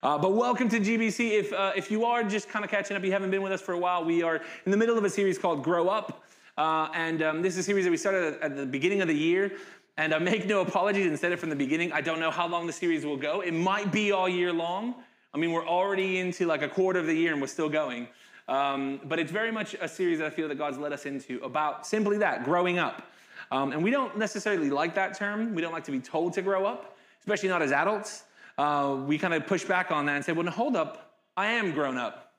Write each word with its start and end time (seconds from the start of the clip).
Uh, 0.00 0.16
but 0.16 0.32
welcome 0.32 0.68
to 0.68 0.78
GBC. 0.78 1.32
If, 1.32 1.52
uh, 1.52 1.72
if 1.74 1.90
you 1.90 2.04
are 2.04 2.22
just 2.22 2.48
kind 2.48 2.64
of 2.64 2.70
catching 2.70 2.96
up, 2.96 3.02
you 3.02 3.10
haven't 3.10 3.32
been 3.32 3.42
with 3.42 3.50
us 3.50 3.60
for 3.60 3.72
a 3.72 3.78
while, 3.78 4.04
we 4.04 4.22
are 4.22 4.36
in 4.64 4.70
the 4.70 4.76
middle 4.76 4.96
of 4.96 5.02
a 5.02 5.10
series 5.10 5.38
called 5.38 5.64
Grow 5.64 5.88
Up. 5.88 6.22
Uh, 6.56 6.88
and 6.94 7.20
um, 7.20 7.42
this 7.42 7.54
is 7.54 7.58
a 7.58 7.62
series 7.64 7.84
that 7.84 7.90
we 7.90 7.96
started 7.96 8.38
at, 8.40 8.56
the 8.56 8.64
beginning 8.64 9.02
of 9.02 9.08
the 9.08 9.14
year. 9.14 9.50
And 9.96 10.14
I 10.14 10.18
make 10.20 10.46
no 10.46 10.60
apologies 10.60 11.06
and 11.06 11.18
said 11.18 11.32
it 11.32 11.40
from 11.40 11.50
the 11.50 11.56
beginning. 11.56 11.90
I 11.90 12.00
don't 12.00 12.20
know 12.20 12.30
how 12.30 12.46
long 12.46 12.68
the 12.68 12.72
series 12.72 13.04
will 13.04 13.16
go. 13.16 13.40
It 13.40 13.50
might 13.50 13.90
be 13.90 14.12
all 14.12 14.28
year 14.28 14.52
long. 14.52 14.94
I 15.34 15.38
mean, 15.38 15.50
we're 15.50 15.66
already 15.66 16.18
into 16.18 16.46
like 16.46 16.62
a 16.62 16.68
quarter 16.68 17.00
of 17.00 17.06
the 17.06 17.14
year 17.14 17.32
and 17.32 17.40
we're 17.40 17.48
still 17.48 17.68
going. 17.68 18.06
Um, 18.46 19.00
but 19.06 19.18
it's 19.18 19.32
very 19.32 19.50
much 19.50 19.74
a 19.80 19.88
series 19.88 20.18
that 20.20 20.28
I 20.28 20.30
feel 20.30 20.46
that 20.46 20.58
God's 20.58 20.78
led 20.78 20.92
us 20.92 21.06
into 21.06 21.40
about 21.42 21.88
simply 21.88 22.18
that, 22.18 22.44
growing 22.44 22.78
up. 22.78 23.10
Um, 23.50 23.72
and 23.72 23.82
we 23.82 23.90
don't 23.90 24.16
necessarily 24.16 24.70
like 24.70 24.94
that 24.94 25.18
term. 25.18 25.56
We 25.56 25.60
don't 25.60 25.72
like 25.72 25.84
to 25.84 25.92
be 25.92 25.98
told 25.98 26.34
to 26.34 26.42
grow 26.42 26.66
up, 26.66 26.96
especially 27.18 27.48
not 27.48 27.62
as 27.62 27.72
adults 27.72 28.22
uh, 28.58 28.96
we 29.06 29.16
kind 29.16 29.32
of 29.32 29.46
push 29.46 29.64
back 29.64 29.90
on 29.90 30.06
that 30.06 30.16
and 30.16 30.24
say, 30.24 30.32
well, 30.32 30.44
no, 30.44 30.50
hold 30.50 30.76
up, 30.76 31.14
I 31.36 31.52
am 31.52 31.72
grown 31.72 31.96
up. 31.96 32.32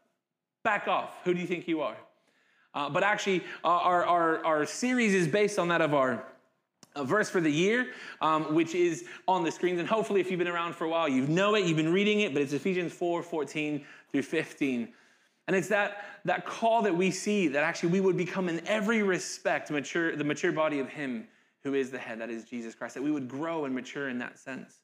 Back 0.63 0.87
off. 0.87 1.15
Who 1.23 1.33
do 1.33 1.39
you 1.39 1.47
think 1.47 1.67
you 1.67 1.81
are? 1.81 1.95
Uh, 2.73 2.89
but 2.89 3.03
actually, 3.03 3.41
uh, 3.63 3.67
our, 3.67 4.05
our, 4.05 4.45
our 4.45 4.65
series 4.65 5.13
is 5.13 5.27
based 5.27 5.57
on 5.57 5.69
that 5.69 5.81
of 5.81 5.93
our 5.93 6.23
uh, 6.95 7.03
verse 7.03 7.29
for 7.29 7.39
the 7.39 7.49
year, 7.49 7.93
um, 8.21 8.53
which 8.53 8.75
is 8.75 9.05
on 9.27 9.43
the 9.43 9.51
screens. 9.51 9.79
And 9.79 9.87
hopefully, 9.87 10.19
if 10.19 10.29
you've 10.29 10.37
been 10.37 10.49
around 10.49 10.75
for 10.75 10.83
a 10.83 10.89
while, 10.89 11.07
you 11.07 11.25
know 11.27 11.55
it, 11.55 11.65
you've 11.65 11.77
been 11.77 11.93
reading 11.93 12.19
it, 12.21 12.33
but 12.33 12.41
it's 12.41 12.53
Ephesians 12.53 12.93
4 12.93 13.23
14 13.23 13.85
through 14.11 14.21
15. 14.21 14.89
And 15.47 15.55
it's 15.55 15.69
that, 15.69 16.05
that 16.25 16.45
call 16.45 16.83
that 16.83 16.95
we 16.95 17.09
see 17.09 17.47
that 17.47 17.63
actually 17.63 17.89
we 17.89 18.01
would 18.01 18.17
become 18.17 18.49
in 18.49 18.65
every 18.67 19.01
respect 19.01 19.71
mature, 19.71 20.15
the 20.15 20.23
mature 20.23 20.51
body 20.51 20.79
of 20.79 20.89
Him 20.89 21.27
who 21.63 21.73
is 21.73 21.89
the 21.89 21.97
head, 21.97 22.19
that 22.21 22.29
is 22.29 22.43
Jesus 22.43 22.75
Christ, 22.75 22.93
that 22.95 23.03
we 23.03 23.11
would 23.11 23.27
grow 23.27 23.65
and 23.65 23.73
mature 23.73 24.09
in 24.09 24.19
that 24.19 24.37
sense. 24.37 24.78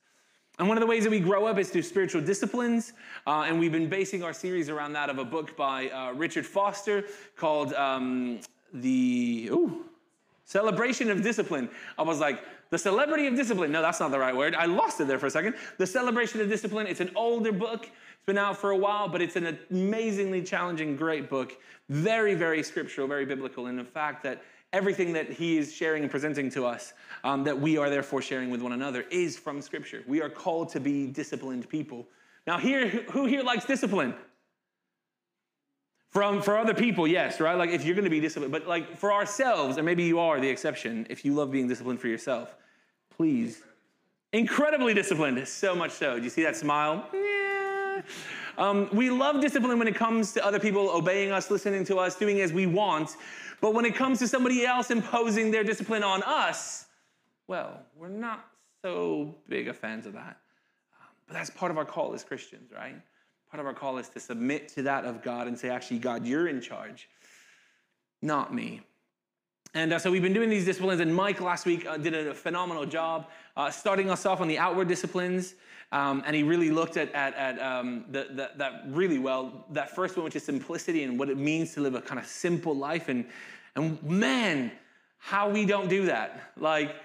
And 0.57 0.69
one 0.69 0.77
of 0.77 0.81
the 0.81 0.87
ways 0.87 1.03
that 1.03 1.09
we 1.09 1.19
grow 1.19 1.47
up 1.47 1.57
is 1.57 1.69
through 1.69 1.81
spiritual 1.81 2.21
disciplines. 2.21 2.93
Uh, 3.27 3.45
and 3.47 3.59
we've 3.59 3.71
been 3.71 3.89
basing 3.89 4.23
our 4.23 4.31
series 4.31 4.69
around 4.69 4.93
that 4.93 5.09
of 5.09 5.17
a 5.17 5.25
book 5.25 5.57
by 5.57 5.89
uh, 5.89 6.13
Richard 6.13 6.45
Foster 6.45 7.03
called 7.35 7.73
um, 7.73 8.39
The 8.73 9.49
ooh, 9.51 9.85
Celebration 10.45 11.11
of 11.11 11.21
Discipline. 11.21 11.69
I 11.97 12.03
was 12.03 12.21
like, 12.21 12.41
The 12.69 12.77
Celebrity 12.77 13.27
of 13.27 13.35
Discipline. 13.35 13.71
No, 13.71 13.81
that's 13.81 13.99
not 13.99 14.11
the 14.11 14.19
right 14.19 14.35
word. 14.35 14.55
I 14.55 14.65
lost 14.65 15.01
it 15.01 15.07
there 15.07 15.19
for 15.19 15.25
a 15.25 15.31
second. 15.31 15.55
The 15.77 15.87
Celebration 15.87 16.39
of 16.39 16.47
Discipline. 16.47 16.87
It's 16.87 17.01
an 17.01 17.11
older 17.15 17.51
book. 17.51 17.83
It's 17.83 18.25
been 18.25 18.37
out 18.37 18.55
for 18.55 18.71
a 18.71 18.77
while, 18.77 19.09
but 19.09 19.21
it's 19.21 19.35
an 19.35 19.59
amazingly 19.69 20.41
challenging, 20.41 20.95
great 20.95 21.29
book. 21.29 21.51
Very, 21.89 22.33
very 22.33 22.63
scriptural, 22.63 23.09
very 23.09 23.25
biblical. 23.25 23.65
And 23.67 23.77
the 23.77 23.83
fact 23.83 24.23
that 24.23 24.41
everything 24.75 25.13
that 25.13 25.31
he 25.31 25.57
is 25.57 25.73
sharing 25.73 26.03
and 26.03 26.11
presenting 26.11 26.49
to 26.51 26.65
us, 26.65 26.93
um, 27.23 27.45
that 27.45 27.59
we 27.59 27.77
are 27.77 27.89
therefore 27.89 28.21
sharing 28.21 28.49
with 28.49 28.61
one 28.61 28.73
another, 28.73 29.05
is 29.09 29.37
from 29.37 29.61
Scripture. 29.61 30.03
We 30.05 30.21
are 30.21 30.29
called 30.29 30.69
to 30.69 30.81
be 30.81 31.07
disciplined 31.07 31.67
people. 31.69 32.05
Now, 32.45 32.57
here, 32.57 32.87
who 33.11 33.25
here 33.25 33.41
likes 33.41 33.65
discipline? 33.65 34.13
From 36.11 36.41
for 36.41 36.57
other 36.57 36.73
people, 36.73 37.07
yes, 37.07 37.39
right? 37.39 37.57
Like 37.57 37.71
if 37.71 37.83
you're 37.83 37.95
going 37.95 38.05
to 38.05 38.09
be 38.11 38.19
disciplined, 38.19 38.51
but 38.51 38.67
like 38.67 38.97
for 38.97 39.11
ourselves, 39.11 39.77
and 39.77 39.85
maybe 39.85 40.03
you 40.03 40.19
are 40.19 40.39
the 40.39 40.47
exception. 40.47 41.07
If 41.09 41.25
you 41.25 41.33
love 41.33 41.51
being 41.51 41.67
disciplined 41.67 41.99
for 41.99 42.07
yourself, 42.07 42.55
please, 43.09 43.61
incredibly 44.31 44.93
disciplined, 44.93 45.45
so 45.47 45.75
much 45.75 45.91
so. 45.91 46.17
Do 46.17 46.23
you 46.23 46.29
see 46.29 46.43
that 46.43 46.55
smile? 46.55 47.07
Yeah. 47.13 48.01
Um, 48.57 48.89
we 48.93 49.09
love 49.09 49.41
discipline 49.41 49.77
when 49.77 49.87
it 49.87 49.95
comes 49.95 50.31
to 50.33 50.45
other 50.45 50.59
people 50.59 50.89
obeying 50.89 51.31
us, 51.31 51.51
listening 51.51 51.83
to 51.85 51.97
us, 51.97 52.15
doing 52.15 52.39
as 52.39 52.53
we 52.53 52.65
want. 52.65 53.17
But 53.65 53.73
when 53.73 53.85
it 53.85 53.95
comes 53.95 54.19
to 54.19 54.27
somebody 54.27 54.63
else 54.63 54.91
imposing 54.91 55.49
their 55.49 55.63
discipline 55.63 56.03
on 56.03 56.21
us, 56.21 56.85
well, 57.47 57.79
we're 57.97 58.09
not 58.09 58.45
so 58.83 59.33
big 59.49 59.67
of 59.67 59.75
fans 59.75 60.05
of 60.05 60.13
that. 60.13 60.37
Um, 61.01 61.07
but 61.25 61.33
that's 61.33 61.49
part 61.49 61.71
of 61.71 61.77
our 61.79 61.83
call 61.83 62.13
as 62.13 62.23
Christians, 62.23 62.71
right? 62.71 62.95
Part 63.49 63.59
of 63.59 63.65
our 63.65 63.73
call 63.73 63.97
is 63.97 64.07
to 64.09 64.19
submit 64.19 64.69
to 64.75 64.83
that 64.83 65.03
of 65.03 65.23
God 65.23 65.47
and 65.47 65.57
say, 65.57 65.69
actually, 65.69 65.97
God, 65.97 66.27
you're 66.27 66.47
in 66.47 66.61
charge, 66.61 67.09
not 68.21 68.53
me. 68.53 68.81
And 69.73 69.93
uh, 69.93 69.97
so 69.97 70.11
we've 70.11 70.21
been 70.21 70.31
doing 70.31 70.51
these 70.51 70.65
disciplines, 70.65 71.01
and 71.01 71.15
Mike 71.15 71.41
last 71.41 71.65
week 71.65 71.87
uh, 71.87 71.97
did 71.97 72.13
a 72.13 72.35
phenomenal 72.35 72.85
job 72.85 73.31
uh, 73.57 73.71
starting 73.71 74.11
us 74.11 74.27
off 74.27 74.41
on 74.41 74.47
the 74.47 74.59
outward 74.59 74.87
disciplines. 74.87 75.55
Um, 75.91 76.21
and 76.27 76.35
he 76.35 76.43
really 76.43 76.69
looked 76.69 76.97
at, 76.97 77.11
at, 77.13 77.33
at 77.35 77.59
um, 77.59 78.05
the, 78.09 78.27
the, 78.29 78.51
that 78.57 78.83
really 78.89 79.17
well. 79.17 79.65
That 79.71 79.95
first 79.95 80.17
one, 80.17 80.23
which 80.23 80.35
is 80.35 80.43
simplicity 80.43 81.03
and 81.03 81.17
what 81.17 81.29
it 81.29 81.37
means 81.37 81.73
to 81.73 81.81
live 81.81 81.95
a 81.95 82.01
kind 82.01 82.19
of 82.19 82.27
simple 82.27 82.75
life. 82.75 83.09
And, 83.09 83.25
and 83.75 84.01
man, 84.03 84.71
how 85.17 85.49
we 85.49 85.65
don't 85.65 85.89
do 85.89 86.05
that. 86.05 86.51
Like, 86.57 86.95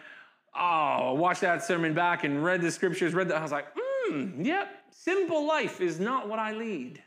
oh, 0.54 0.58
I 0.60 1.12
watched 1.12 1.40
that 1.40 1.64
sermon 1.64 1.94
back 1.94 2.24
and 2.24 2.44
read 2.44 2.60
the 2.60 2.70
scriptures, 2.70 3.14
read 3.14 3.28
that. 3.28 3.36
I 3.36 3.42
was 3.42 3.52
like, 3.52 3.66
hmm, 3.76 4.42
yep, 4.42 4.68
simple 4.90 5.46
life 5.46 5.80
is 5.80 5.98
not 5.98 6.28
what 6.28 6.38
I 6.38 6.52
lead. 6.52 7.02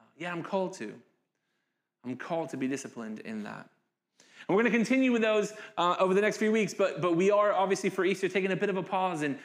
Uh, 0.00 0.04
yeah, 0.18 0.32
I'm 0.32 0.42
called 0.42 0.74
to. 0.74 0.92
I'm 2.04 2.16
called 2.16 2.50
to 2.50 2.56
be 2.56 2.68
disciplined 2.68 3.20
in 3.20 3.44
that. 3.44 3.68
And 4.46 4.54
we're 4.54 4.62
going 4.62 4.72
to 4.72 4.78
continue 4.78 5.10
with 5.10 5.22
those 5.22 5.54
uh, 5.78 5.96
over 5.98 6.12
the 6.12 6.20
next 6.20 6.36
few 6.36 6.52
weeks, 6.52 6.74
but, 6.74 7.00
but 7.00 7.16
we 7.16 7.30
are 7.30 7.52
obviously 7.52 7.88
for 7.88 8.04
Easter 8.04 8.28
taking 8.28 8.52
a 8.52 8.56
bit 8.56 8.68
of 8.68 8.76
a 8.76 8.82
pause. 8.82 9.22
And, 9.22 9.38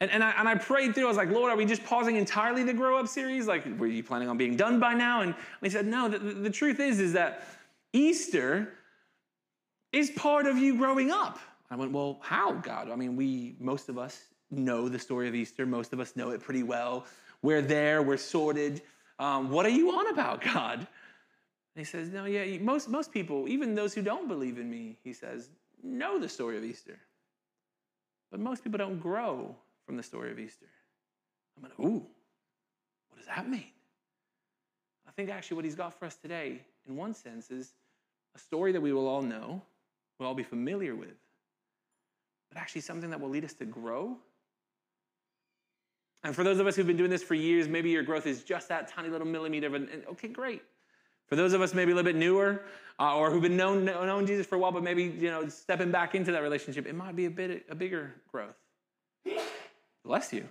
and, 0.00 0.10
and, 0.10 0.22
I, 0.22 0.32
and 0.32 0.46
I 0.46 0.56
prayed 0.56 0.94
through, 0.94 1.04
I 1.04 1.08
was 1.08 1.16
like, 1.16 1.30
Lord, 1.30 1.50
are 1.50 1.56
we 1.56 1.64
just 1.64 1.84
pausing 1.84 2.16
entirely 2.16 2.62
the 2.64 2.74
Grow 2.74 2.98
Up 2.98 3.08
series? 3.08 3.46
Like, 3.46 3.64
were 3.78 3.86
you 3.86 4.02
planning 4.02 4.28
on 4.28 4.36
being 4.36 4.56
done 4.56 4.78
by 4.78 4.92
now? 4.92 5.22
And 5.22 5.34
he 5.62 5.70
said, 5.70 5.86
no, 5.86 6.08
the, 6.08 6.18
the 6.18 6.50
truth 6.50 6.80
is, 6.80 7.00
is 7.00 7.14
that 7.14 7.46
Easter 7.92 8.72
is 9.92 10.10
part 10.10 10.46
of 10.46 10.56
you 10.56 10.76
growing 10.76 11.10
up. 11.10 11.38
I 11.70 11.76
went, 11.76 11.92
well, 11.92 12.18
how, 12.22 12.52
God? 12.52 12.90
I 12.90 12.96
mean, 12.96 13.16
we, 13.16 13.56
most 13.58 13.88
of 13.88 13.98
us 13.98 14.24
know 14.50 14.88
the 14.88 14.98
story 14.98 15.28
of 15.28 15.34
Easter. 15.34 15.66
Most 15.66 15.92
of 15.92 16.00
us 16.00 16.16
know 16.16 16.30
it 16.30 16.40
pretty 16.40 16.62
well. 16.62 17.06
We're 17.42 17.62
there, 17.62 18.02
we're 18.02 18.18
sorted. 18.18 18.82
Um, 19.18 19.50
what 19.50 19.66
are 19.66 19.70
you 19.70 19.90
on 19.90 20.08
about, 20.08 20.42
God? 20.54 20.78
And 20.80 20.86
he 21.76 21.84
says, 21.84 22.10
no, 22.10 22.26
yeah, 22.26 22.58
most, 22.58 22.88
most 22.88 23.12
people, 23.12 23.48
even 23.48 23.74
those 23.74 23.94
who 23.94 24.02
don't 24.02 24.28
believe 24.28 24.58
in 24.58 24.68
me, 24.68 24.98
he 25.02 25.12
says, 25.12 25.48
know 25.82 26.18
the 26.18 26.28
story 26.28 26.58
of 26.58 26.64
Easter. 26.64 26.98
But 28.30 28.40
most 28.40 28.64
people 28.64 28.78
don't 28.78 29.00
grow 29.00 29.54
from 29.86 29.96
the 29.96 30.02
story 30.02 30.30
of 30.30 30.38
Easter. 30.38 30.66
I'm 31.56 31.62
like, 31.62 31.78
ooh, 31.80 32.06
what 33.08 33.18
does 33.18 33.26
that 33.26 33.48
mean? 33.48 33.66
I 35.06 35.10
think 35.12 35.30
actually 35.30 35.56
what 35.56 35.64
he's 35.64 35.74
got 35.74 35.98
for 35.98 36.06
us 36.06 36.16
today, 36.16 36.62
in 36.86 36.96
one 36.96 37.14
sense, 37.14 37.50
is 37.50 37.72
a 38.34 38.38
story 38.38 38.72
that 38.72 38.80
we 38.80 38.92
will 38.92 39.06
all 39.06 39.22
know, 39.22 39.62
we'll 40.18 40.28
all 40.28 40.34
be 40.34 40.42
familiar 40.42 40.94
with, 40.94 41.16
but 42.48 42.60
actually 42.60 42.80
something 42.80 43.10
that 43.10 43.20
will 43.20 43.28
lead 43.28 43.44
us 43.44 43.52
to 43.54 43.64
grow. 43.64 44.16
And 46.24 46.34
for 46.34 46.44
those 46.44 46.60
of 46.60 46.66
us 46.66 46.76
who've 46.76 46.86
been 46.86 46.96
doing 46.96 47.10
this 47.10 47.22
for 47.22 47.34
years, 47.34 47.68
maybe 47.68 47.90
your 47.90 48.02
growth 48.02 48.26
is 48.26 48.44
just 48.44 48.68
that 48.68 48.88
tiny 48.88 49.08
little 49.08 49.26
millimeter 49.26 49.66
of 49.66 49.74
an, 49.74 49.88
okay, 50.10 50.28
great. 50.28 50.62
For 51.26 51.36
those 51.36 51.52
of 51.52 51.62
us 51.62 51.74
maybe 51.74 51.92
a 51.92 51.94
little 51.94 52.10
bit 52.10 52.18
newer 52.18 52.62
uh, 53.00 53.16
or 53.16 53.30
who've 53.30 53.42
been 53.42 53.56
known, 53.56 53.84
known 53.86 54.26
Jesus 54.26 54.46
for 54.46 54.56
a 54.56 54.58
while, 54.58 54.70
but 54.70 54.82
maybe, 54.82 55.04
you 55.04 55.30
know, 55.30 55.48
stepping 55.48 55.90
back 55.90 56.14
into 56.14 56.30
that 56.32 56.42
relationship, 56.42 56.86
it 56.86 56.94
might 56.94 57.16
be 57.16 57.26
a 57.26 57.30
bit 57.30 57.64
a 57.68 57.74
bigger 57.74 58.14
growth. 58.30 58.54
Bless 60.04 60.32
you. 60.32 60.48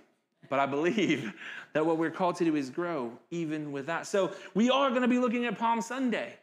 But 0.48 0.58
I 0.58 0.66
believe 0.66 1.32
that 1.72 1.86
what 1.86 1.98
we're 1.98 2.10
called 2.10 2.36
to 2.36 2.44
do 2.44 2.56
is 2.56 2.68
grow 2.68 3.12
even 3.30 3.72
with 3.72 3.86
that. 3.86 4.06
So 4.06 4.32
we 4.54 4.70
are 4.70 4.90
going 4.90 5.02
to 5.02 5.08
be 5.08 5.18
looking 5.18 5.46
at 5.46 5.58
Palm 5.58 5.80
Sunday 5.80 6.34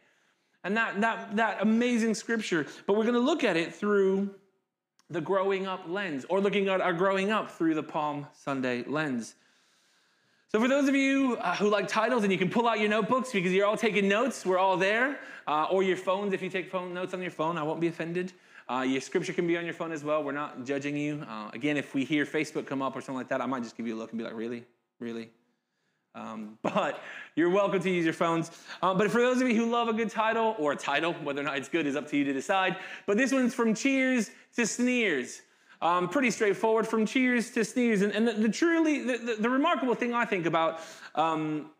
and 0.64 0.76
that, 0.76 1.00
that, 1.00 1.36
that 1.36 1.62
amazing 1.62 2.14
scripture, 2.14 2.66
but 2.86 2.94
we're 2.94 3.04
going 3.04 3.14
to 3.14 3.20
look 3.20 3.44
at 3.44 3.56
it 3.56 3.74
through 3.74 4.34
the 5.08 5.20
growing 5.20 5.66
up 5.66 5.84
lens 5.88 6.24
or 6.28 6.40
looking 6.40 6.68
at 6.68 6.80
our 6.80 6.92
growing 6.92 7.30
up 7.30 7.50
through 7.50 7.74
the 7.74 7.82
Palm 7.82 8.26
Sunday 8.32 8.84
lens. 8.84 9.34
So, 10.48 10.60
for 10.60 10.66
those 10.66 10.88
of 10.88 10.96
you 10.96 11.36
uh, 11.36 11.54
who 11.54 11.70
like 11.70 11.86
titles, 11.86 12.24
and 12.24 12.32
you 12.32 12.38
can 12.38 12.50
pull 12.50 12.68
out 12.68 12.80
your 12.80 12.88
notebooks 12.88 13.30
because 13.30 13.52
you're 13.52 13.66
all 13.66 13.76
taking 13.76 14.08
notes, 14.08 14.44
we're 14.44 14.58
all 14.58 14.76
there, 14.76 15.20
uh, 15.46 15.66
or 15.70 15.84
your 15.84 15.96
phones 15.96 16.32
if 16.32 16.42
you 16.42 16.50
take 16.50 16.68
phone 16.68 16.92
notes 16.92 17.14
on 17.14 17.22
your 17.22 17.30
phone, 17.30 17.56
I 17.56 17.62
won't 17.62 17.80
be 17.80 17.86
offended. 17.86 18.32
Uh, 18.68 18.82
your 18.82 19.00
scripture 19.00 19.32
can 19.32 19.46
be 19.46 19.56
on 19.56 19.64
your 19.64 19.74
phone 19.74 19.92
as 19.92 20.04
well. 20.04 20.22
We're 20.22 20.32
not 20.32 20.64
judging 20.64 20.96
you. 20.96 21.24
Uh, 21.28 21.50
again, 21.52 21.76
if 21.76 21.94
we 21.94 22.04
hear 22.04 22.24
Facebook 22.24 22.66
come 22.66 22.82
up 22.82 22.96
or 22.96 23.00
something 23.00 23.16
like 23.16 23.28
that, 23.28 23.40
I 23.40 23.46
might 23.46 23.62
just 23.62 23.76
give 23.76 23.86
you 23.86 23.96
a 23.96 23.98
look 23.98 24.10
and 24.10 24.18
be 24.18 24.24
like, 24.24 24.34
really? 24.34 24.64
Really? 24.98 25.30
Um, 26.14 26.58
but 26.62 27.02
you're 27.36 27.50
welcome 27.50 27.80
to 27.80 27.90
use 27.90 28.04
your 28.04 28.14
phones. 28.14 28.50
Um, 28.82 28.98
but 28.98 29.10
for 29.10 29.20
those 29.20 29.40
of 29.40 29.48
you 29.48 29.54
who 29.54 29.70
love 29.70 29.88
a 29.88 29.92
good 29.92 30.10
title 30.10 30.54
or 30.58 30.72
a 30.72 30.76
title, 30.76 31.12
whether 31.14 31.40
or 31.40 31.44
not 31.44 31.58
it's 31.58 31.68
good 31.68 31.86
is 31.86 31.96
up 31.96 32.08
to 32.10 32.16
you 32.16 32.24
to 32.24 32.32
decide. 32.32 32.76
But 33.06 33.16
this 33.16 33.32
one's 33.32 33.54
from 33.54 33.74
cheers 33.74 34.30
to 34.56 34.66
sneers. 34.66 35.42
Um, 35.82 36.08
pretty 36.08 36.30
straightforward 36.30 36.86
from 36.86 37.06
cheers 37.06 37.50
to 37.52 37.64
sneers. 37.64 38.02
And, 38.02 38.12
and 38.12 38.28
the, 38.28 38.32
the, 38.32 38.48
truly, 38.50 39.02
the, 39.02 39.16
the, 39.16 39.34
the, 39.36 39.48
remarkable 39.48 39.94
thing 39.94 40.12
I 40.12 40.26
think 40.26 40.44
about 40.44 40.80
um, 41.14 41.70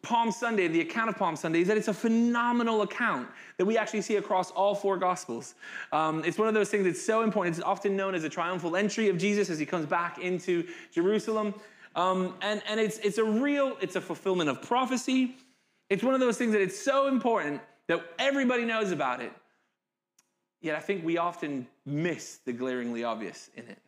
Palm 0.00 0.32
Sunday, 0.32 0.66
the 0.66 0.80
account 0.80 1.10
of 1.10 1.16
Palm 1.16 1.36
Sunday, 1.36 1.60
is 1.60 1.68
that 1.68 1.76
it's 1.76 1.88
a 1.88 1.94
phenomenal 1.94 2.80
account 2.82 3.28
that 3.58 3.66
we 3.66 3.76
actually 3.76 4.00
see 4.00 4.16
across 4.16 4.50
all 4.52 4.74
four 4.74 4.96
Gospels. 4.96 5.56
Um, 5.92 6.24
it's 6.24 6.38
one 6.38 6.48
of 6.48 6.54
those 6.54 6.70
things 6.70 6.84
that's 6.84 7.02
so 7.02 7.22
important. 7.22 7.56
It's 7.56 7.64
often 7.64 7.96
known 7.96 8.14
as 8.14 8.24
a 8.24 8.30
triumphal 8.30 8.76
entry 8.76 9.10
of 9.10 9.18
Jesus 9.18 9.50
as 9.50 9.58
he 9.58 9.66
comes 9.66 9.84
back 9.84 10.18
into 10.18 10.66
Jerusalem. 10.90 11.52
Um, 11.94 12.34
and 12.40 12.62
and 12.68 12.78
it's, 12.78 12.98
it's 12.98 13.18
a 13.18 13.24
real, 13.24 13.76
it's 13.80 13.96
a 13.96 14.00
fulfillment 14.00 14.48
of 14.48 14.62
prophecy. 14.62 15.36
It's 15.88 16.02
one 16.02 16.14
of 16.14 16.20
those 16.20 16.38
things 16.38 16.52
that 16.52 16.60
it's 16.60 16.78
so 16.78 17.08
important 17.08 17.60
that 17.88 18.00
everybody 18.18 18.64
knows 18.64 18.92
about 18.92 19.20
it. 19.20 19.32
Yet 20.60 20.76
I 20.76 20.80
think 20.80 21.04
we 21.04 21.18
often 21.18 21.66
miss 21.84 22.36
the 22.44 22.52
glaringly 22.52 23.02
obvious 23.02 23.50
in 23.56 23.64
it. 23.66 23.78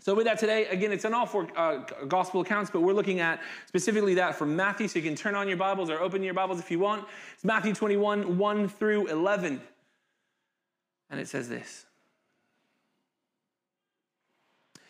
So, 0.00 0.14
with 0.14 0.24
that 0.24 0.38
today, 0.38 0.66
again, 0.66 0.92
it's 0.92 1.04
on 1.04 1.12
all 1.12 1.26
four 1.26 1.46
uh, 1.54 1.78
gospel 2.08 2.40
accounts, 2.40 2.70
but 2.70 2.80
we're 2.80 2.94
looking 2.94 3.20
at 3.20 3.40
specifically 3.66 4.14
that 4.14 4.34
from 4.34 4.56
Matthew. 4.56 4.88
So, 4.88 4.98
you 4.98 5.04
can 5.04 5.14
turn 5.14 5.34
on 5.34 5.46
your 5.46 5.58
Bibles 5.58 5.90
or 5.90 6.00
open 6.00 6.22
your 6.22 6.32
Bibles 6.32 6.58
if 6.58 6.70
you 6.70 6.78
want. 6.78 7.04
It's 7.34 7.44
Matthew 7.44 7.74
21, 7.74 8.38
1 8.38 8.68
through 8.68 9.08
11. 9.08 9.60
And 11.10 11.20
it 11.20 11.28
says 11.28 11.50
this 11.50 11.84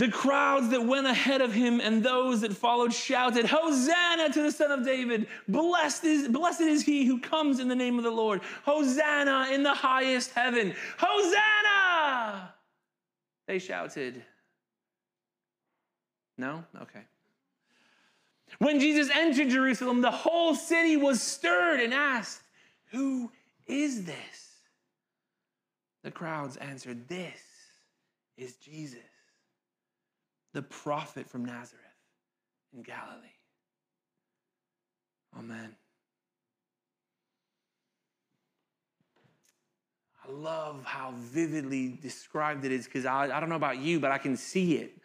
The 0.00 0.08
crowds 0.08 0.70
that 0.70 0.82
went 0.82 1.06
ahead 1.06 1.42
of 1.42 1.52
him 1.52 1.78
and 1.78 2.02
those 2.02 2.40
that 2.40 2.54
followed 2.54 2.90
shouted, 2.90 3.44
Hosanna 3.44 4.32
to 4.32 4.42
the 4.44 4.50
Son 4.50 4.70
of 4.70 4.82
David! 4.82 5.26
Blessed 5.46 6.04
is, 6.04 6.28
blessed 6.28 6.62
is 6.62 6.82
he 6.82 7.04
who 7.04 7.20
comes 7.20 7.60
in 7.60 7.68
the 7.68 7.76
name 7.76 7.98
of 7.98 8.04
the 8.04 8.10
Lord! 8.10 8.40
Hosanna 8.64 9.48
in 9.52 9.62
the 9.62 9.74
highest 9.74 10.32
heaven! 10.32 10.72
Hosanna! 10.96 12.54
They 13.46 13.58
shouted. 13.58 14.24
No? 16.38 16.64
Okay. 16.80 17.02
When 18.56 18.80
Jesus 18.80 19.10
entered 19.14 19.50
Jerusalem, 19.50 20.00
the 20.00 20.10
whole 20.10 20.54
city 20.54 20.96
was 20.96 21.20
stirred 21.20 21.78
and 21.78 21.92
asked, 21.92 22.40
Who 22.92 23.30
is 23.66 24.06
this? 24.06 24.62
The 26.04 26.10
crowds 26.10 26.56
answered, 26.56 27.06
This 27.06 27.42
is 28.38 28.54
Jesus, 28.54 29.00
the 30.52 30.62
prophet 30.62 31.28
from 31.28 31.44
Nazareth 31.44 31.84
in 32.74 32.82
Galilee. 32.82 33.28
Amen. 35.38 35.76
I 40.26 40.32
love 40.32 40.84
how 40.84 41.12
vividly 41.16 41.98
described 42.02 42.64
it 42.64 42.72
is 42.72 42.84
because 42.84 43.06
I, 43.06 43.24
I 43.24 43.40
don't 43.40 43.48
know 43.48 43.56
about 43.56 43.78
you, 43.78 44.00
but 44.00 44.10
I 44.10 44.18
can 44.18 44.36
see 44.36 44.76
it. 44.76 44.96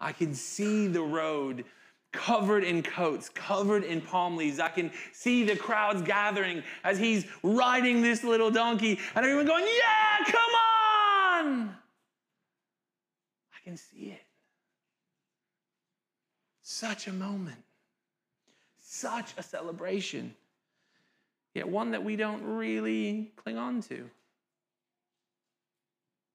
I 0.00 0.12
can 0.12 0.34
see 0.34 0.86
the 0.86 1.02
road 1.02 1.64
covered 2.12 2.64
in 2.64 2.82
coats, 2.82 3.28
covered 3.28 3.84
in 3.84 4.00
palm 4.00 4.36
leaves. 4.36 4.58
I 4.58 4.68
can 4.68 4.90
see 5.12 5.44
the 5.44 5.56
crowds 5.56 6.02
gathering 6.02 6.62
as 6.84 6.98
he's 6.98 7.26
riding 7.42 8.02
this 8.02 8.24
little 8.24 8.50
donkey, 8.50 8.98
and 9.14 9.24
everyone 9.24 9.46
going, 9.46 9.64
Yeah, 9.64 10.24
come 10.24 10.54
on! 10.54 11.76
I 13.54 13.64
can 13.64 13.76
see 13.76 14.12
it. 14.12 14.22
Such 16.80 17.08
a 17.08 17.12
moment, 17.12 17.62
such 18.78 19.34
a 19.36 19.42
celebration, 19.42 20.34
yet 21.52 21.68
one 21.68 21.90
that 21.90 22.02
we 22.02 22.16
don't 22.16 22.42
really 22.42 23.32
cling 23.36 23.58
on 23.58 23.82
to. 23.82 24.08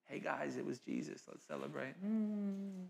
Hey 0.08 0.20
guys, 0.20 0.56
it 0.56 0.64
was 0.64 0.78
Jesus. 0.78 1.24
Let's 1.28 1.44
celebrate. 1.48 1.96
Mm. 2.06 2.86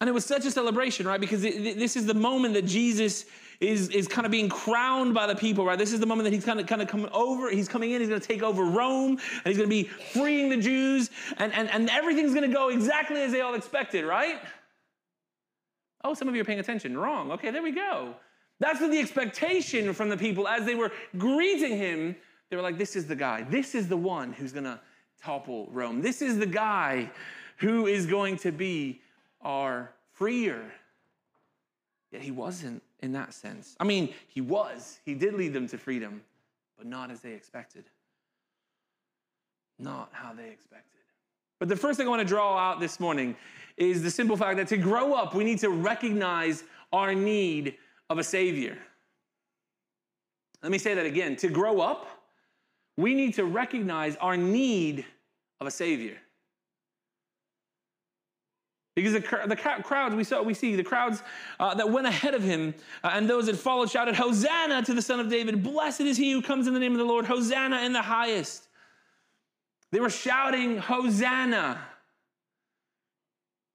And 0.00 0.08
it 0.08 0.12
was 0.12 0.24
such 0.24 0.46
a 0.46 0.52
celebration, 0.52 1.04
right? 1.04 1.20
Because 1.20 1.42
it, 1.42 1.76
this 1.76 1.96
is 1.96 2.06
the 2.06 2.14
moment 2.14 2.54
that 2.54 2.66
Jesus 2.66 3.24
is, 3.60 3.88
is 3.90 4.08
kind 4.08 4.24
of 4.24 4.32
being 4.32 4.48
crowned 4.48 5.14
by 5.14 5.26
the 5.26 5.34
people, 5.34 5.64
right? 5.64 5.78
This 5.78 5.92
is 5.92 6.00
the 6.00 6.06
moment 6.06 6.24
that 6.24 6.32
he's 6.32 6.44
kind 6.44 6.58
of 6.58 6.66
kind 6.66 6.80
of 6.80 6.88
coming 6.88 7.08
over. 7.12 7.50
He's 7.50 7.68
coming 7.68 7.90
in. 7.90 8.00
He's 8.00 8.08
going 8.08 8.20
to 8.20 8.26
take 8.26 8.42
over 8.42 8.64
Rome, 8.64 9.12
and 9.12 9.46
he's 9.46 9.56
going 9.56 9.68
to 9.68 9.74
be 9.74 9.84
freeing 9.84 10.48
the 10.48 10.56
Jews, 10.56 11.10
and, 11.38 11.52
and, 11.52 11.70
and 11.70 11.90
everything's 11.90 12.34
going 12.34 12.48
to 12.48 12.54
go 12.54 12.68
exactly 12.68 13.20
as 13.22 13.32
they 13.32 13.40
all 13.40 13.54
expected, 13.54 14.04
right? 14.04 14.40
Oh, 16.02 16.14
some 16.14 16.28
of 16.28 16.34
you 16.34 16.40
are 16.40 16.44
paying 16.44 16.60
attention. 16.60 16.96
Wrong. 16.96 17.30
Okay, 17.32 17.50
there 17.50 17.62
we 17.62 17.72
go. 17.72 18.14
That's 18.58 18.80
the 18.80 18.98
expectation 18.98 19.92
from 19.94 20.08
the 20.08 20.16
people 20.16 20.48
as 20.48 20.64
they 20.64 20.74
were 20.74 20.92
greeting 21.16 21.76
him. 21.76 22.16
They 22.48 22.56
were 22.56 22.62
like, 22.62 22.78
"This 22.78 22.96
is 22.96 23.06
the 23.06 23.16
guy. 23.16 23.42
This 23.42 23.74
is 23.74 23.88
the 23.88 23.96
one 23.96 24.32
who's 24.32 24.52
going 24.52 24.64
to 24.64 24.80
topple 25.22 25.68
Rome. 25.70 26.02
This 26.02 26.20
is 26.20 26.38
the 26.38 26.46
guy 26.46 27.10
who 27.58 27.86
is 27.86 28.06
going 28.06 28.38
to 28.38 28.52
be." 28.52 29.00
our 29.42 29.92
freer. 30.12 30.72
Yet 32.12 32.22
he 32.22 32.30
wasn't 32.30 32.82
in 33.00 33.12
that 33.12 33.34
sense. 33.34 33.76
I 33.80 33.84
mean, 33.84 34.12
he 34.28 34.40
was. 34.40 35.00
He 35.04 35.14
did 35.14 35.34
lead 35.34 35.52
them 35.52 35.66
to 35.68 35.78
freedom, 35.78 36.22
but 36.76 36.86
not 36.86 37.10
as 37.10 37.20
they 37.20 37.32
expected. 37.32 37.84
Not 39.78 40.10
how 40.12 40.32
they 40.32 40.48
expected. 40.48 40.86
But 41.58 41.68
the 41.68 41.76
first 41.76 41.98
thing 41.98 42.06
I 42.06 42.10
want 42.10 42.22
to 42.22 42.28
draw 42.28 42.56
out 42.56 42.80
this 42.80 43.00
morning 43.00 43.36
is 43.76 44.02
the 44.02 44.10
simple 44.10 44.36
fact 44.36 44.56
that 44.56 44.68
to 44.68 44.76
grow 44.76 45.14
up, 45.14 45.34
we 45.34 45.44
need 45.44 45.58
to 45.60 45.70
recognize 45.70 46.64
our 46.92 47.14
need 47.14 47.76
of 48.08 48.18
a 48.18 48.24
Savior. 48.24 48.76
Let 50.62 50.72
me 50.72 50.78
say 50.78 50.94
that 50.94 51.06
again. 51.06 51.36
To 51.36 51.48
grow 51.48 51.80
up, 51.80 52.06
we 52.96 53.14
need 53.14 53.34
to 53.34 53.44
recognize 53.44 54.16
our 54.16 54.36
need 54.36 55.04
of 55.60 55.66
a 55.66 55.70
Savior. 55.70 56.16
Because 58.96 59.12
the, 59.12 59.20
the 59.46 59.56
crowds, 59.56 60.14
we 60.14 60.24
saw, 60.24 60.42
we 60.42 60.52
see 60.52 60.74
the 60.74 60.82
crowds 60.82 61.22
uh, 61.60 61.74
that 61.74 61.88
went 61.88 62.06
ahead 62.06 62.34
of 62.34 62.42
him 62.42 62.74
uh, 63.04 63.12
and 63.14 63.30
those 63.30 63.46
that 63.46 63.56
followed 63.56 63.90
shouted, 63.90 64.14
Hosanna 64.14 64.82
to 64.82 64.94
the 64.94 65.02
Son 65.02 65.20
of 65.20 65.30
David. 65.30 65.62
Blessed 65.62 66.00
is 66.02 66.16
he 66.16 66.32
who 66.32 66.42
comes 66.42 66.66
in 66.66 66.74
the 66.74 66.80
name 66.80 66.92
of 66.92 66.98
the 66.98 67.04
Lord. 67.04 67.24
Hosanna 67.24 67.82
in 67.82 67.92
the 67.92 68.02
highest. 68.02 68.66
They 69.92 70.00
were 70.00 70.10
shouting, 70.10 70.78
Hosanna. 70.78 71.80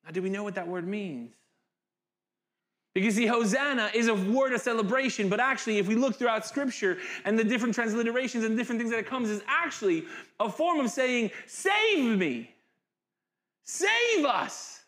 Now, 0.03 0.11
do 0.11 0.21
we 0.21 0.29
know 0.29 0.43
what 0.43 0.55
that 0.55 0.67
word 0.67 0.87
means? 0.87 1.33
Because 2.93 3.15
see, 3.15 3.25
Hosanna 3.25 3.91
is 3.93 4.07
a 4.07 4.15
word 4.15 4.53
of 4.53 4.61
celebration, 4.61 5.27
but 5.27 5.41
actually, 5.41 5.79
if 5.79 5.87
we 5.87 5.95
look 5.95 6.15
throughout 6.15 6.45
Scripture 6.45 6.97
and 7.25 7.37
the 7.37 7.43
different 7.43 7.75
transliterations 7.75 8.45
and 8.45 8.57
different 8.57 8.79
things 8.79 8.91
that 8.91 8.99
it 8.99 9.07
comes, 9.07 9.29
is 9.29 9.43
actually 9.47 10.05
a 10.39 10.49
form 10.49 10.79
of 10.79 10.89
saying, 10.89 11.31
Save 11.45 12.17
me, 12.17 12.55
save 13.63 14.23
us. 14.25 14.84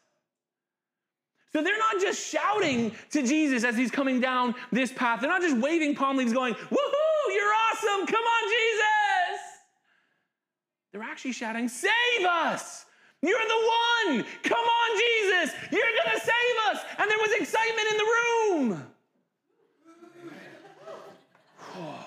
So 1.53 1.63
they're 1.63 1.77
not 1.77 2.01
just 2.01 2.19
shouting 2.25 2.91
to 3.11 3.23
Jesus 3.23 3.63
as 3.63 3.77
he's 3.77 3.91
coming 3.91 4.19
down 4.19 4.53
this 4.71 4.91
path. 4.91 5.21
They're 5.21 5.29
not 5.29 5.41
just 5.41 5.57
waving 5.57 5.95
palm 5.95 6.17
leaves 6.17 6.33
going, 6.33 6.53
Woohoo, 6.53 7.33
you're 7.33 7.53
awesome. 7.71 8.05
Come 8.05 8.23
on, 8.23 8.49
Jesus. 8.49 9.41
They're 10.91 11.03
actually 11.03 11.31
shouting, 11.31 11.69
Save 11.69 12.25
us. 12.27 12.85
You're 13.21 13.39
the 13.39 13.71
one. 14.15 14.25
Come 14.43 14.59
on, 14.59 14.99
Jesus. 14.99 15.55
You're 15.71 15.81
going 15.81 16.19
to 16.19 16.19
save 16.19 16.57
us. 16.71 16.83
And 16.99 17.09
there 17.09 17.17
was 17.17 17.31
excitement 17.39 17.87
in 17.91 17.97
the 17.97 18.07
room. 18.17 18.83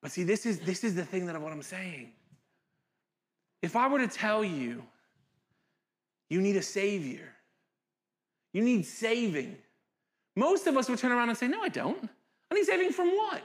But 0.00 0.10
see, 0.10 0.24
this 0.24 0.46
is, 0.46 0.58
this 0.58 0.82
is 0.82 0.96
the 0.96 1.04
thing 1.04 1.26
that 1.26 1.40
what 1.40 1.52
I'm 1.52 1.62
saying. 1.62 2.10
If 3.62 3.76
I 3.76 3.88
were 3.88 4.00
to 4.00 4.08
tell 4.08 4.44
you, 4.44 4.82
you 6.28 6.40
need 6.40 6.56
a 6.56 6.62
Savior, 6.62 7.28
you 8.52 8.62
need 8.62 8.84
saving, 8.84 9.56
most 10.36 10.66
of 10.66 10.76
us 10.76 10.88
would 10.88 10.98
turn 10.98 11.12
around 11.12 11.28
and 11.28 11.38
say, 11.38 11.48
No, 11.48 11.62
I 11.62 11.68
don't. 11.68 12.08
I 12.50 12.54
need 12.54 12.64
saving 12.64 12.90
from 12.90 13.08
what? 13.08 13.42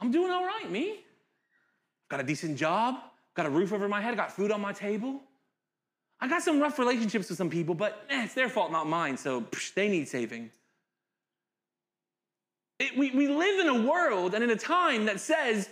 I'm 0.00 0.10
doing 0.10 0.30
all 0.30 0.44
right, 0.44 0.70
me. 0.70 1.00
Got 2.08 2.20
a 2.20 2.22
decent 2.22 2.56
job, 2.56 2.96
got 3.34 3.46
a 3.46 3.50
roof 3.50 3.72
over 3.72 3.88
my 3.88 4.00
head, 4.00 4.16
got 4.16 4.30
food 4.32 4.52
on 4.52 4.60
my 4.60 4.72
table. 4.72 5.20
I 6.20 6.28
got 6.28 6.42
some 6.42 6.60
rough 6.60 6.78
relationships 6.78 7.28
with 7.28 7.38
some 7.38 7.50
people, 7.50 7.74
but 7.74 8.04
eh, 8.10 8.24
it's 8.24 8.34
their 8.34 8.48
fault, 8.48 8.72
not 8.72 8.88
mine, 8.88 9.16
so 9.16 9.42
psh, 9.42 9.74
they 9.74 9.88
need 9.88 10.08
saving. 10.08 10.50
It, 12.78 12.96
we, 12.96 13.10
we 13.10 13.28
live 13.28 13.60
in 13.60 13.68
a 13.68 13.88
world 13.88 14.34
and 14.34 14.42
in 14.42 14.50
a 14.50 14.56
time 14.56 15.04
that 15.06 15.20
says 15.20 15.68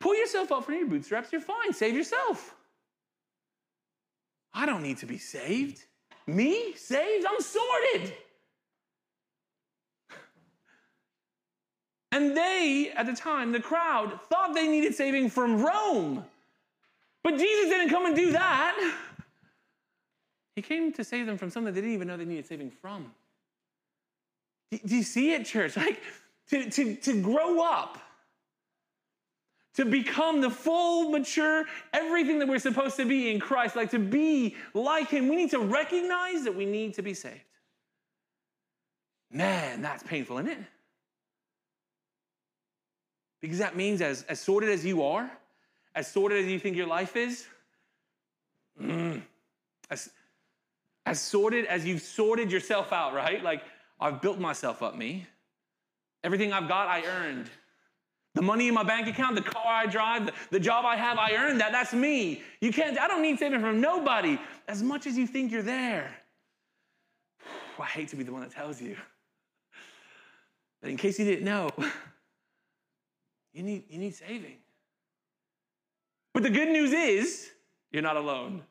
Pull 0.00 0.16
yourself 0.16 0.50
up 0.50 0.64
from 0.64 0.74
your 0.74 0.86
bootstraps, 0.86 1.30
you're 1.30 1.40
fine. 1.40 1.72
Save 1.72 1.94
yourself. 1.94 2.56
I 4.52 4.66
don't 4.66 4.82
need 4.82 4.98
to 4.98 5.06
be 5.06 5.18
saved. 5.18 5.84
Me? 6.26 6.72
Saved? 6.74 7.26
I'm 7.28 7.40
sorted. 7.40 8.14
And 12.12 12.36
they, 12.36 12.92
at 12.96 13.06
the 13.06 13.14
time, 13.14 13.52
the 13.52 13.60
crowd, 13.60 14.18
thought 14.28 14.54
they 14.54 14.66
needed 14.66 14.94
saving 14.94 15.30
from 15.30 15.62
Rome. 15.62 16.24
But 17.22 17.36
Jesus 17.36 17.70
didn't 17.70 17.90
come 17.90 18.06
and 18.06 18.16
do 18.16 18.32
that. 18.32 18.94
He 20.56 20.62
came 20.62 20.92
to 20.94 21.04
save 21.04 21.26
them 21.26 21.38
from 21.38 21.50
something 21.50 21.72
they 21.72 21.80
didn't 21.80 21.94
even 21.94 22.08
know 22.08 22.16
they 22.16 22.24
needed 22.24 22.46
saving 22.46 22.70
from. 22.70 23.12
Do 24.70 24.96
you 24.96 25.02
see 25.02 25.32
it, 25.32 25.46
church? 25.46 25.76
Like, 25.76 26.00
to, 26.48 26.68
to, 26.68 26.96
to 26.96 27.22
grow 27.22 27.62
up, 27.62 27.98
to 29.74 29.84
become 29.84 30.40
the 30.40 30.50
full, 30.50 31.10
mature, 31.10 31.64
everything 31.92 32.38
that 32.40 32.48
we're 32.48 32.58
supposed 32.58 32.96
to 32.96 33.04
be 33.04 33.30
in 33.30 33.38
Christ, 33.38 33.76
like 33.76 33.90
to 33.90 33.98
be 33.98 34.56
like 34.74 35.08
Him, 35.08 35.28
we 35.28 35.36
need 35.36 35.50
to 35.50 35.60
recognize 35.60 36.44
that 36.44 36.54
we 36.54 36.66
need 36.66 36.94
to 36.94 37.02
be 37.02 37.14
saved. 37.14 37.40
Man, 39.30 39.80
that's 39.80 40.02
painful, 40.02 40.38
isn't 40.38 40.50
it? 40.50 40.58
Because 43.40 43.58
that 43.58 43.76
means, 43.76 44.02
as, 44.02 44.24
as 44.24 44.40
sorted 44.40 44.70
as 44.70 44.84
you 44.84 45.02
are, 45.02 45.30
as 45.94 46.10
sorted 46.10 46.44
as 46.44 46.50
you 46.50 46.58
think 46.58 46.76
your 46.76 46.86
life 46.86 47.16
is, 47.16 47.46
mm, 48.80 49.22
as, 49.88 50.10
as 51.06 51.20
sorted 51.20 51.64
as 51.66 51.86
you've 51.86 52.02
sorted 52.02 52.50
yourself 52.52 52.92
out, 52.92 53.14
right? 53.14 53.42
Like, 53.42 53.62
I've 54.00 54.20
built 54.20 54.38
myself 54.38 54.82
up, 54.82 54.96
me. 54.96 55.26
Everything 56.22 56.52
I've 56.52 56.68
got, 56.68 56.88
I 56.88 57.04
earned. 57.04 57.48
The 58.34 58.42
money 58.42 58.68
in 58.68 58.74
my 58.74 58.84
bank 58.84 59.08
account, 59.08 59.34
the 59.34 59.42
car 59.42 59.64
I 59.66 59.86
drive, 59.86 60.26
the, 60.26 60.32
the 60.50 60.60
job 60.60 60.84
I 60.84 60.96
have, 60.96 61.18
I 61.18 61.32
earned 61.32 61.60
that. 61.60 61.72
That's 61.72 61.92
me. 61.92 62.42
You 62.60 62.72
can't, 62.72 62.98
I 62.98 63.08
don't 63.08 63.22
need 63.22 63.38
saving 63.38 63.60
from 63.60 63.80
nobody 63.80 64.38
as 64.68 64.82
much 64.82 65.06
as 65.06 65.18
you 65.18 65.26
think 65.26 65.50
you're 65.50 65.62
there. 65.62 66.14
I 67.78 67.86
hate 67.86 68.08
to 68.08 68.16
be 68.16 68.22
the 68.22 68.32
one 68.32 68.42
that 68.42 68.52
tells 68.52 68.80
you. 68.80 68.96
But 70.80 70.90
in 70.90 70.96
case 70.96 71.18
you 71.18 71.24
didn't 71.24 71.44
know, 71.44 71.70
you 73.52 73.62
need, 73.64 73.84
you 73.90 73.98
need 73.98 74.14
saving. 74.14 74.58
But 76.32 76.44
the 76.44 76.50
good 76.50 76.68
news 76.68 76.92
is, 76.92 77.50
you're 77.90 78.02
not 78.02 78.16
alone. 78.16 78.62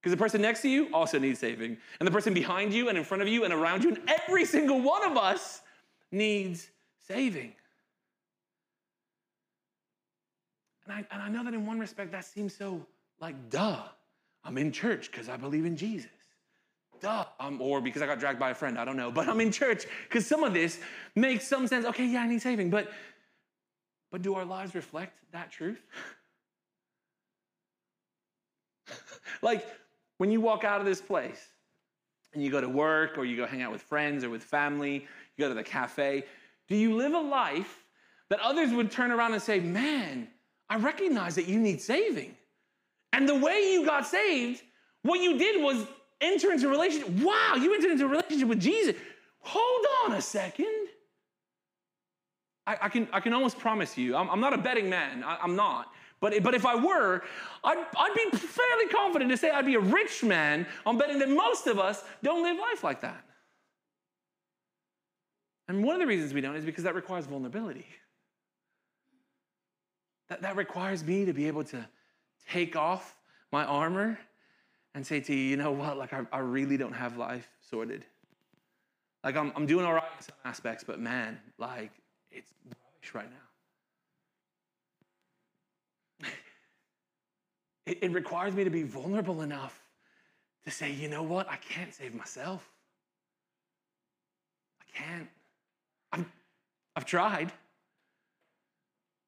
Because 0.00 0.10
the 0.10 0.22
person 0.22 0.42
next 0.42 0.62
to 0.62 0.68
you 0.68 0.88
also 0.92 1.18
needs 1.18 1.38
saving. 1.38 1.76
And 2.00 2.06
the 2.06 2.10
person 2.10 2.34
behind 2.34 2.72
you 2.72 2.88
and 2.88 2.98
in 2.98 3.04
front 3.04 3.22
of 3.22 3.28
you 3.28 3.44
and 3.44 3.54
around 3.54 3.84
you, 3.84 3.90
and 3.90 4.00
every 4.08 4.44
single 4.44 4.80
one 4.80 5.04
of 5.04 5.16
us 5.16 5.62
needs 6.10 6.68
saving. 7.00 7.52
And 10.86 10.94
I, 10.94 11.04
and 11.10 11.22
I 11.22 11.28
know 11.28 11.44
that 11.44 11.52
in 11.52 11.66
one 11.66 11.78
respect 11.78 12.12
that 12.12 12.24
seems 12.24 12.56
so 12.56 12.86
like, 13.20 13.50
duh, 13.50 13.82
I'm 14.44 14.56
in 14.58 14.70
church 14.70 15.10
because 15.10 15.28
I 15.28 15.36
believe 15.36 15.64
in 15.64 15.76
Jesus. 15.76 16.10
Duh. 17.00 17.24
Um, 17.40 17.60
or 17.60 17.80
because 17.80 18.02
I 18.02 18.06
got 18.06 18.20
dragged 18.20 18.38
by 18.38 18.50
a 18.50 18.54
friend, 18.54 18.78
I 18.78 18.84
don't 18.84 18.96
know. 18.96 19.10
But 19.10 19.28
I'm 19.28 19.40
in 19.40 19.50
church 19.50 19.84
because 20.08 20.26
some 20.26 20.44
of 20.44 20.54
this 20.54 20.78
makes 21.14 21.46
some 21.46 21.66
sense. 21.66 21.84
Okay, 21.86 22.06
yeah, 22.06 22.20
I 22.20 22.28
need 22.28 22.40
saving. 22.40 22.70
But, 22.70 22.92
but 24.10 24.22
do 24.22 24.34
our 24.34 24.44
lives 24.44 24.74
reflect 24.74 25.18
that 25.32 25.50
truth? 25.50 25.80
like 29.42 29.66
when 30.18 30.30
you 30.30 30.40
walk 30.40 30.64
out 30.64 30.80
of 30.80 30.86
this 30.86 31.00
place 31.00 31.48
and 32.32 32.42
you 32.42 32.50
go 32.50 32.60
to 32.60 32.68
work 32.68 33.18
or 33.18 33.24
you 33.24 33.36
go 33.36 33.46
hang 33.46 33.62
out 33.62 33.72
with 33.72 33.82
friends 33.82 34.22
or 34.24 34.30
with 34.30 34.42
family, 34.42 35.06
you 35.36 35.44
go 35.44 35.48
to 35.48 35.54
the 35.54 35.64
cafe, 35.64 36.24
do 36.68 36.76
you 36.76 36.96
live 36.96 37.12
a 37.12 37.20
life 37.20 37.84
that 38.30 38.40
others 38.40 38.72
would 38.72 38.90
turn 38.90 39.10
around 39.10 39.32
and 39.32 39.42
say, 39.42 39.60
Man, 39.60 40.28
I 40.68 40.76
recognize 40.76 41.34
that 41.36 41.46
you 41.46 41.58
need 41.58 41.80
saving. 41.80 42.34
And 43.12 43.28
the 43.28 43.34
way 43.34 43.72
you 43.72 43.84
got 43.86 44.06
saved, 44.06 44.62
what 45.02 45.20
you 45.20 45.38
did 45.38 45.62
was 45.62 45.86
enter 46.20 46.52
into 46.52 46.66
a 46.66 46.70
relationship. 46.70 47.08
Wow, 47.22 47.54
you 47.54 47.74
entered 47.74 47.92
into 47.92 48.04
a 48.04 48.08
relationship 48.08 48.48
with 48.48 48.60
Jesus. 48.60 48.96
Hold 49.40 49.86
on 50.04 50.12
a 50.14 50.20
second. 50.20 50.88
I, 52.66 52.76
I 52.82 52.88
can, 52.88 53.08
I 53.12 53.20
can 53.20 53.32
almost 53.32 53.58
promise 53.58 53.96
you, 53.96 54.16
I'm, 54.16 54.28
I'm 54.28 54.40
not 54.40 54.52
a 54.52 54.58
betting 54.58 54.90
man, 54.90 55.22
I, 55.22 55.38
I'm 55.40 55.54
not. 55.54 55.92
But, 56.20 56.42
but 56.42 56.54
if 56.54 56.64
I 56.64 56.74
were, 56.74 57.22
I'd, 57.62 57.78
I'd 57.96 58.30
be 58.32 58.36
fairly 58.36 58.88
confident 58.88 59.30
to 59.30 59.36
say 59.36 59.50
I'd 59.50 59.66
be 59.66 59.74
a 59.74 59.80
rich 59.80 60.24
man 60.24 60.66
on 60.84 60.98
betting 60.98 61.18
that 61.20 61.28
most 61.28 61.66
of 61.66 61.78
us 61.78 62.02
don't 62.22 62.42
live 62.42 62.58
life 62.58 62.82
like 62.82 63.02
that. 63.02 63.22
And 65.68 65.84
one 65.84 65.94
of 65.94 66.00
the 66.00 66.06
reasons 66.06 66.32
we 66.32 66.40
don't 66.40 66.56
is 66.56 66.64
because 66.64 66.84
that 66.84 66.94
requires 66.94 67.26
vulnerability. 67.26 67.86
That, 70.28 70.42
that 70.42 70.56
requires 70.56 71.04
me 71.04 71.24
to 71.24 71.32
be 71.32 71.46
able 71.46 71.64
to 71.64 71.86
take 72.48 72.76
off 72.76 73.16
my 73.52 73.64
armor 73.64 74.18
and 74.94 75.06
say 75.06 75.20
to 75.20 75.34
you, 75.34 75.40
you 75.40 75.56
know 75.56 75.72
what, 75.72 75.98
like 75.98 76.12
I, 76.12 76.26
I 76.32 76.38
really 76.38 76.76
don't 76.76 76.94
have 76.94 77.16
life 77.16 77.48
sorted. 77.60 78.04
Like 79.22 79.36
I'm, 79.36 79.52
I'm 79.56 79.66
doing 79.66 79.84
all 79.84 79.94
right 79.94 80.04
in 80.16 80.22
some 80.22 80.34
aspects, 80.44 80.84
but 80.84 81.00
man, 81.00 81.38
like 81.58 81.90
it's 82.30 82.52
rubbish 82.64 83.14
right 83.14 83.28
now. 86.22 86.28
It, 87.86 87.98
it 88.02 88.10
requires 88.10 88.52
me 88.52 88.64
to 88.64 88.70
be 88.70 88.82
vulnerable 88.82 89.42
enough 89.42 89.80
to 90.64 90.72
say, 90.72 90.90
you 90.90 91.08
know 91.08 91.22
what? 91.22 91.48
I 91.48 91.54
can't 91.54 91.94
save 91.94 92.16
myself. 92.16 92.68
I 94.80 94.84
can't. 94.98 95.28
I've, 96.10 96.26
I've 96.96 97.04
tried. 97.04 97.52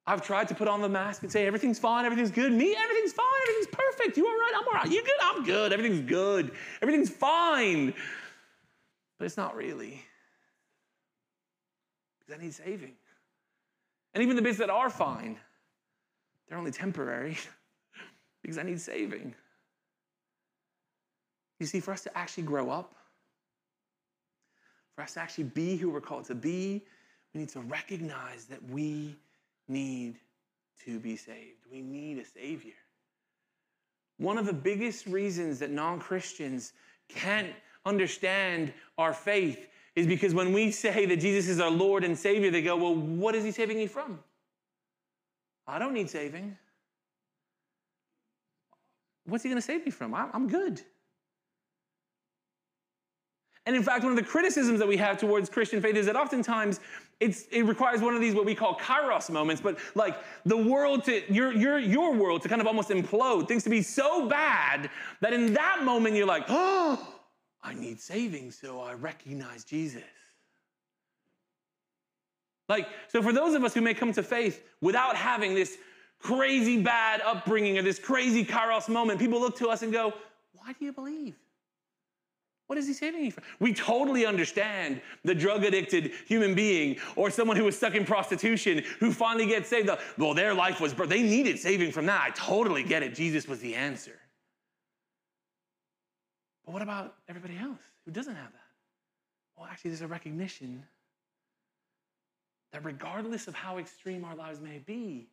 I've 0.09 0.23
tried 0.23 0.49
to 0.49 0.55
put 0.55 0.69
on 0.69 0.81
the 0.81 0.89
mask 0.89 1.23
and 1.23 1.31
say 1.31 1.47
everything's 1.47 1.79
fine, 1.79 2.07
everything's 2.07 2.31
good. 2.31 2.51
Me, 2.51 2.75
everything's 2.75 3.13
fine, 3.13 3.27
everything's 3.43 3.77
perfect. 3.77 4.17
You 4.17 4.27
all 4.27 4.33
right? 4.33 4.53
I'm 4.57 4.67
all 4.67 4.73
right. 4.73 4.91
You 4.91 5.03
good? 5.05 5.21
I'm 5.23 5.45
good. 5.45 5.71
Everything's 5.71 6.01
good. 6.09 6.51
Everything's 6.81 7.11
fine. 7.11 7.93
But 9.19 9.27
it's 9.27 9.37
not 9.37 9.55
really. 9.55 10.03
Because 12.19 12.41
I 12.41 12.43
need 12.43 12.55
saving. 12.55 12.95
And 14.15 14.23
even 14.23 14.35
the 14.35 14.41
bits 14.41 14.57
that 14.59 14.71
are 14.71 14.89
fine, 14.89 15.37
they're 16.49 16.57
only 16.57 16.71
temporary. 16.71 17.37
because 18.43 18.57
I 18.57 18.63
need 18.63 18.81
saving. 18.81 19.35
You 21.61 21.67
see, 21.67 21.81
for 21.81 21.93
us 21.93 22.01
to 22.05 22.17
actually 22.17 22.45
grow 22.45 22.71
up, 22.71 22.95
for 24.95 25.03
us 25.03 25.13
to 25.15 25.21
actually 25.21 25.45
be 25.45 25.77
who 25.77 25.91
we're 25.91 26.01
called 26.01 26.25
to 26.25 26.35
be, 26.35 26.83
we 27.35 27.41
need 27.41 27.51
to 27.51 27.61
recognize 27.61 28.47
that 28.47 28.63
we 28.71 29.15
need 29.69 30.19
to 30.85 30.99
be 30.99 31.17
saved. 31.17 31.67
We 31.71 31.83
need 31.83 32.19
a 32.19 32.25
Savior. 32.25 32.75
One 34.19 34.39
of 34.39 34.47
the 34.47 34.53
biggest 34.53 35.07
reasons 35.07 35.59
that 35.61 35.71
non 35.71 36.01
Christians 36.01 36.73
can't 37.09 37.53
understand 37.85 38.73
our 38.97 39.13
faith 39.13 39.69
is 39.95 40.07
because 40.07 40.35
when 40.35 40.53
we 40.53 40.71
say 40.71 41.07
that 41.07 41.17
Jesus 41.17 41.49
is 41.49 41.61
our 41.61 41.71
Lord 41.71 42.05
and 42.05 42.17
Savior, 42.17 42.51
they 42.51 42.63
go, 42.63 42.77
Well, 42.77 42.95
what 42.95 43.35
is 43.35 43.45
He 43.45 43.51
saving 43.51 43.77
me 43.77 43.87
from? 43.87 44.19
I 45.67 45.79
don't 45.79 45.93
need 45.93 46.09
saving. 46.09 46.57
What's 49.27 49.43
he 49.43 49.51
going 49.51 49.61
to 49.61 49.67
save 49.67 49.85
me 49.85 49.91
from? 49.91 50.15
I'm 50.15 50.49
good. 50.49 50.81
And 53.69 53.77
in 53.77 53.83
fact, 53.83 54.03
one 54.03 54.13
of 54.13 54.17
the 54.17 54.25
criticisms 54.25 54.79
that 54.79 54.89
we 54.89 54.97
have 54.97 55.19
towards 55.19 55.51
Christian 55.51 55.83
faith 55.83 55.95
is 55.95 56.07
that 56.07 56.17
oftentimes 56.17 56.81
it 57.21 57.67
requires 57.67 58.01
one 58.01 58.15
of 58.15 58.21
these 58.23 58.35
what 58.35 58.47
we 58.47 58.55
call 58.55 58.77
kairos 58.77 59.29
moments, 59.29 59.61
but 59.61 59.77
like 59.95 60.17
the 60.47 60.57
world 60.57 61.05
to 61.05 61.31
your, 61.31 61.53
your, 61.53 61.79
your 61.79 62.15
world 62.15 62.41
to 62.43 62.49
kind 62.49 62.63
of 62.63 62.67
almost 62.67 62.89
implode, 62.89 63.47
things 63.47 63.63
to 63.65 63.69
be 63.69 63.83
so 63.83 64.27
bad 64.27 64.89
that 65.21 65.35
in 65.35 65.53
that 65.53 65.85
moment 65.85 66.17
you're 66.17 66.27
like, 66.27 66.45
oh, 66.49 67.15
I 67.63 67.75
need 67.75 68.01
saving, 68.01 68.53
so 68.53 68.81
I 68.81 68.95
recognize 68.95 69.65
Jesus. 69.65 70.03
Like, 72.71 72.89
so 73.09 73.21
for 73.21 73.35
those 73.35 73.55
of 73.55 73.65
us 73.65 73.75
who 73.75 73.83
may 73.83 73.93
come 73.93 74.15
to 74.15 74.23
faith 74.23 74.65
without 74.81 75.15
having 75.15 75.55
this 75.55 75.77
crazy 76.21 76.83
bad 76.83 77.21
upbringing 77.21 77.77
or 77.77 77.83
this 77.83 77.99
crazy 77.99 78.47
kairos 78.47 78.89
moment, 78.89 79.21
people 79.21 79.39
look 79.39 79.59
to 79.59 79.69
us 79.69 79.83
and 79.83 79.93
go, 79.93 80.15
Why 80.55 80.73
do 80.73 80.87
you 80.87 80.93
believe? 80.95 81.35
What 82.69 82.79
is 82.79 82.87
he 82.87 82.93
saving 82.93 83.25
you 83.25 83.33
from? 83.33 83.45
We 83.61 83.73
totally 83.73 84.27
understand 84.27 85.01
the 85.25 85.35
drug 85.35 85.65
addicted 85.65 86.13
human 86.27 86.55
being 86.55 86.99
or 87.17 87.31
someone 87.31 87.57
who 87.57 87.65
was 87.65 87.77
stuck 87.77 87.95
in 87.95 88.05
prostitution 88.05 88.85
who 89.01 89.11
finally 89.11 89.47
gets 89.47 89.69
saved. 89.71 89.91
Well, 90.19 90.35
their 90.35 90.53
life 90.53 90.79
was, 90.79 90.93
they 90.93 91.23
needed 91.23 91.59
saving 91.59 91.93
from 91.93 92.05
that. 92.07 92.23
I 92.23 92.31
totally 92.31 92.83
get 92.83 93.03
it. 93.03 93.15
Jesus 93.15 93.49
was 93.49 93.59
the 93.61 93.75
answer. 93.75 94.21
But 96.67 96.75
what 96.75 96.83
about 96.83 97.15
everybody 97.27 97.57
else 97.57 97.81
who 98.05 98.11
doesn't 98.11 98.35
have 98.35 98.53
that? 98.53 98.61
Well, 99.57 99.67
actually, 99.67 99.93
there's 99.93 100.03
a 100.03 100.07
recognition 100.07 100.85
that 102.73 102.85
regardless 102.85 103.49
of 103.49 103.55
how 103.55 103.79
extreme 103.79 104.25
our 104.25 104.37
lives 104.37 104.61
may 104.61 104.79
be, 104.79 105.31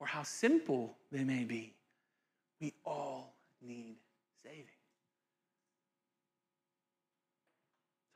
or 0.00 0.06
how 0.06 0.24
simple 0.24 0.96
they 1.12 1.22
may 1.22 1.44
be, 1.44 1.74
we 2.60 2.74
all 2.84 3.36
need 3.62 3.96
saving. 4.42 4.75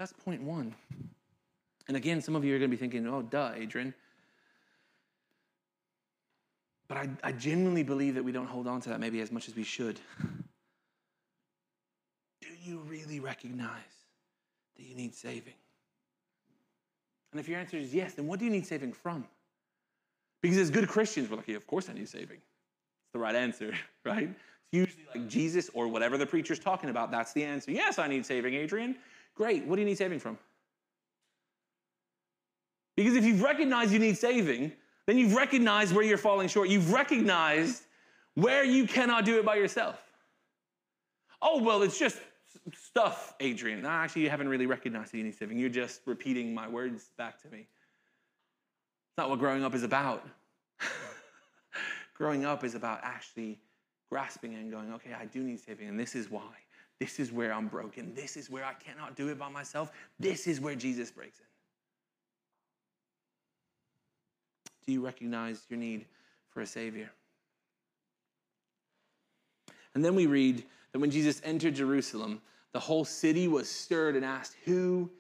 That's 0.01 0.15
point 0.15 0.43
one. 0.43 0.75
And 1.87 1.95
again, 1.95 2.23
some 2.23 2.35
of 2.35 2.43
you 2.43 2.57
are 2.57 2.59
going 2.59 2.71
to 2.71 2.75
be 2.75 2.81
thinking, 2.81 3.07
oh, 3.07 3.21
duh, 3.21 3.53
Adrian. 3.55 3.93
But 6.89 6.97
I, 6.97 7.11
I 7.23 7.33
genuinely 7.33 7.83
believe 7.83 8.15
that 8.15 8.25
we 8.25 8.33
don't 8.33 8.47
hold 8.47 8.67
on 8.67 8.81
to 8.81 8.89
that 8.89 8.99
maybe 8.99 9.21
as 9.21 9.31
much 9.31 9.47
as 9.47 9.55
we 9.55 9.63
should. 9.63 10.01
Do 12.41 12.49
you 12.63 12.79
really 12.89 13.21
recognize 13.21 13.69
that 14.79 14.85
you 14.85 14.95
need 14.95 15.15
saving? 15.15 15.53
And 17.33 17.39
if 17.39 17.47
your 17.47 17.61
answer 17.61 17.77
is 17.77 17.93
yes, 17.93 18.15
then 18.15 18.27
what 18.27 18.39
do 18.39 18.47
you 18.47 18.51
need 18.51 18.67
saving 18.67 18.95
from? 18.95 19.27
Because 20.41 20.57
as 20.57 20.71
good 20.71 20.89
Christians, 20.89 21.29
we're 21.29 21.37
like, 21.37 21.49
yeah, 21.49 21.57
of 21.57 21.67
course 21.67 21.91
I 21.91 21.93
need 21.93 22.09
saving. 22.09 22.39
It's 22.39 23.13
the 23.13 23.19
right 23.19 23.35
answer, 23.35 23.75
right? 24.07 24.31
It's 24.31 24.73
usually 24.73 25.05
like 25.15 25.29
Jesus 25.29 25.69
or 25.75 25.89
whatever 25.89 26.17
the 26.17 26.25
preacher's 26.25 26.59
talking 26.59 26.89
about. 26.89 27.11
That's 27.11 27.35
the 27.35 27.45
answer. 27.45 27.71
Yes, 27.71 27.99
I 27.99 28.09
need 28.09 28.25
saving, 28.25 28.55
Adrian. 28.55 28.97
Great. 29.41 29.65
What 29.65 29.77
do 29.77 29.81
you 29.81 29.89
need 29.89 29.97
saving 29.97 30.19
from? 30.19 30.37
Because 32.95 33.15
if 33.17 33.25
you've 33.25 33.41
recognized 33.41 33.91
you 33.91 33.99
need 33.99 34.19
saving, 34.19 34.71
then 35.07 35.17
you've 35.17 35.35
recognized 35.35 35.95
where 35.95 36.05
you're 36.05 36.19
falling 36.19 36.47
short. 36.47 36.69
You've 36.69 36.93
recognized 36.93 37.85
where 38.35 38.65
you 38.65 38.87
cannot 38.87 39.25
do 39.25 39.39
it 39.39 39.47
by 39.47 39.57
yourself. 39.57 39.99
Oh, 41.41 41.63
well, 41.63 41.81
it's 41.81 41.99
just 41.99 42.19
stuff, 42.75 43.33
Adrian. 43.41 43.81
No, 43.81 43.89
actually, 43.89 44.25
you 44.25 44.29
haven't 44.29 44.51
really 44.51 44.67
recognized 44.67 45.15
that 45.15 45.17
you 45.17 45.25
need 45.25 45.39
saving. 45.39 45.57
You're 45.57 45.71
just 45.71 46.03
repeating 46.05 46.53
my 46.53 46.69
words 46.69 47.09
back 47.17 47.41
to 47.41 47.49
me. 47.49 47.61
It's 47.61 49.17
not 49.17 49.31
what 49.31 49.39
growing 49.39 49.65
up 49.65 49.75
is 49.75 49.85
about. 49.85 50.29
growing 52.15 52.45
up 52.45 52.63
is 52.63 52.75
about 52.75 53.01
actually 53.03 53.59
grasping 54.11 54.53
and 54.57 54.71
going, 54.71 54.93
okay, 54.93 55.15
I 55.19 55.25
do 55.25 55.43
need 55.43 55.61
saving, 55.61 55.89
and 55.89 55.99
this 55.99 56.15
is 56.15 56.31
why. 56.31 56.59
This 57.01 57.19
is 57.19 57.33
where 57.33 57.53
I'm 57.53 57.67
broken. 57.67 58.15
This 58.15 58.37
is 58.37 58.51
where 58.51 58.65
I 58.65 58.75
cannot 58.75 59.17
do 59.17 59.29
it 59.29 59.39
by 59.39 59.49
myself. 59.49 59.91
This 60.21 60.47
is 60.47 60.61
where 60.61 60.75
Jesus 60.75 61.11
breaks 61.11 61.39
in. 61.39 61.47
Do 64.85 64.93
you 64.93 65.05
recognize 65.05 65.63
your 65.71 65.79
need 65.79 66.05
for 66.51 66.61
a 66.61 66.67
Savior? 66.67 67.11
And 69.95 70.05
then 70.05 70.15
we 70.15 70.27
read 70.27 70.63
that 70.93 70.99
when 70.99 71.11
Jesus 71.11 71.41
entered 71.43 71.75
Jerusalem, 71.75 72.43
the 72.73 72.81
whole 72.81 73.07
city 73.07 73.49
was 73.49 73.69
stirred 73.69 74.15
and 74.15 74.25
asked, 74.25 74.55
Who 74.67 75.11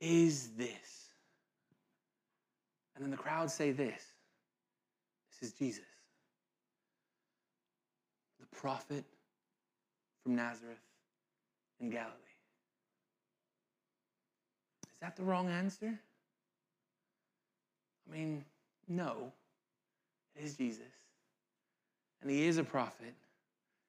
is 0.00 0.48
this? 0.56 1.12
And 2.96 3.04
then 3.04 3.10
the 3.12 3.16
crowd 3.16 3.50
say 3.50 3.70
this 3.70 4.02
This 5.30 5.50
is 5.50 5.54
Jesus, 5.54 5.84
the 8.40 8.46
prophet 8.46 9.04
from 10.24 10.34
Nazareth 10.34 10.80
in 11.80 11.90
Galilee. 11.90 12.14
Is 14.84 15.00
that 15.00 15.16
the 15.16 15.22
wrong 15.22 15.48
answer? 15.48 15.98
I 18.08 18.12
mean, 18.12 18.44
no, 18.88 19.32
it 20.36 20.44
is 20.44 20.56
Jesus. 20.56 20.82
And 22.20 22.30
he 22.30 22.46
is 22.46 22.58
a 22.58 22.64
prophet 22.64 23.14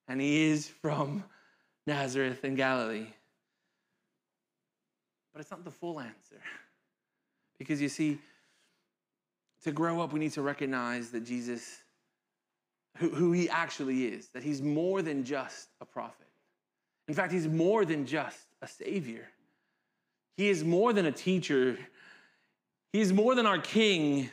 and 0.07 0.21
he 0.21 0.43
is 0.49 0.67
from 0.67 1.23
Nazareth 1.87 2.43
in 2.43 2.55
Galilee. 2.55 3.07
But 5.33 5.41
it's 5.41 5.51
not 5.51 5.63
the 5.63 5.71
full 5.71 5.99
answer. 5.99 6.41
Because 7.57 7.81
you 7.81 7.89
see, 7.89 8.19
to 9.63 9.71
grow 9.71 10.01
up, 10.01 10.13
we 10.13 10.19
need 10.19 10.33
to 10.33 10.41
recognize 10.41 11.11
that 11.11 11.21
Jesus, 11.21 11.77
who, 12.97 13.09
who 13.09 13.31
he 13.31 13.49
actually 13.49 14.05
is, 14.05 14.29
that 14.29 14.43
he's 14.43 14.61
more 14.61 15.01
than 15.01 15.23
just 15.23 15.69
a 15.79 15.85
prophet. 15.85 16.27
In 17.11 17.15
fact, 17.15 17.33
he's 17.33 17.45
more 17.45 17.83
than 17.83 18.05
just 18.05 18.37
a 18.61 18.67
savior. 18.69 19.27
He 20.37 20.47
is 20.47 20.63
more 20.63 20.93
than 20.93 21.05
a 21.05 21.11
teacher. 21.11 21.77
He 22.93 23.01
is 23.01 23.11
more 23.11 23.35
than 23.35 23.45
our 23.45 23.57
king. 23.57 24.29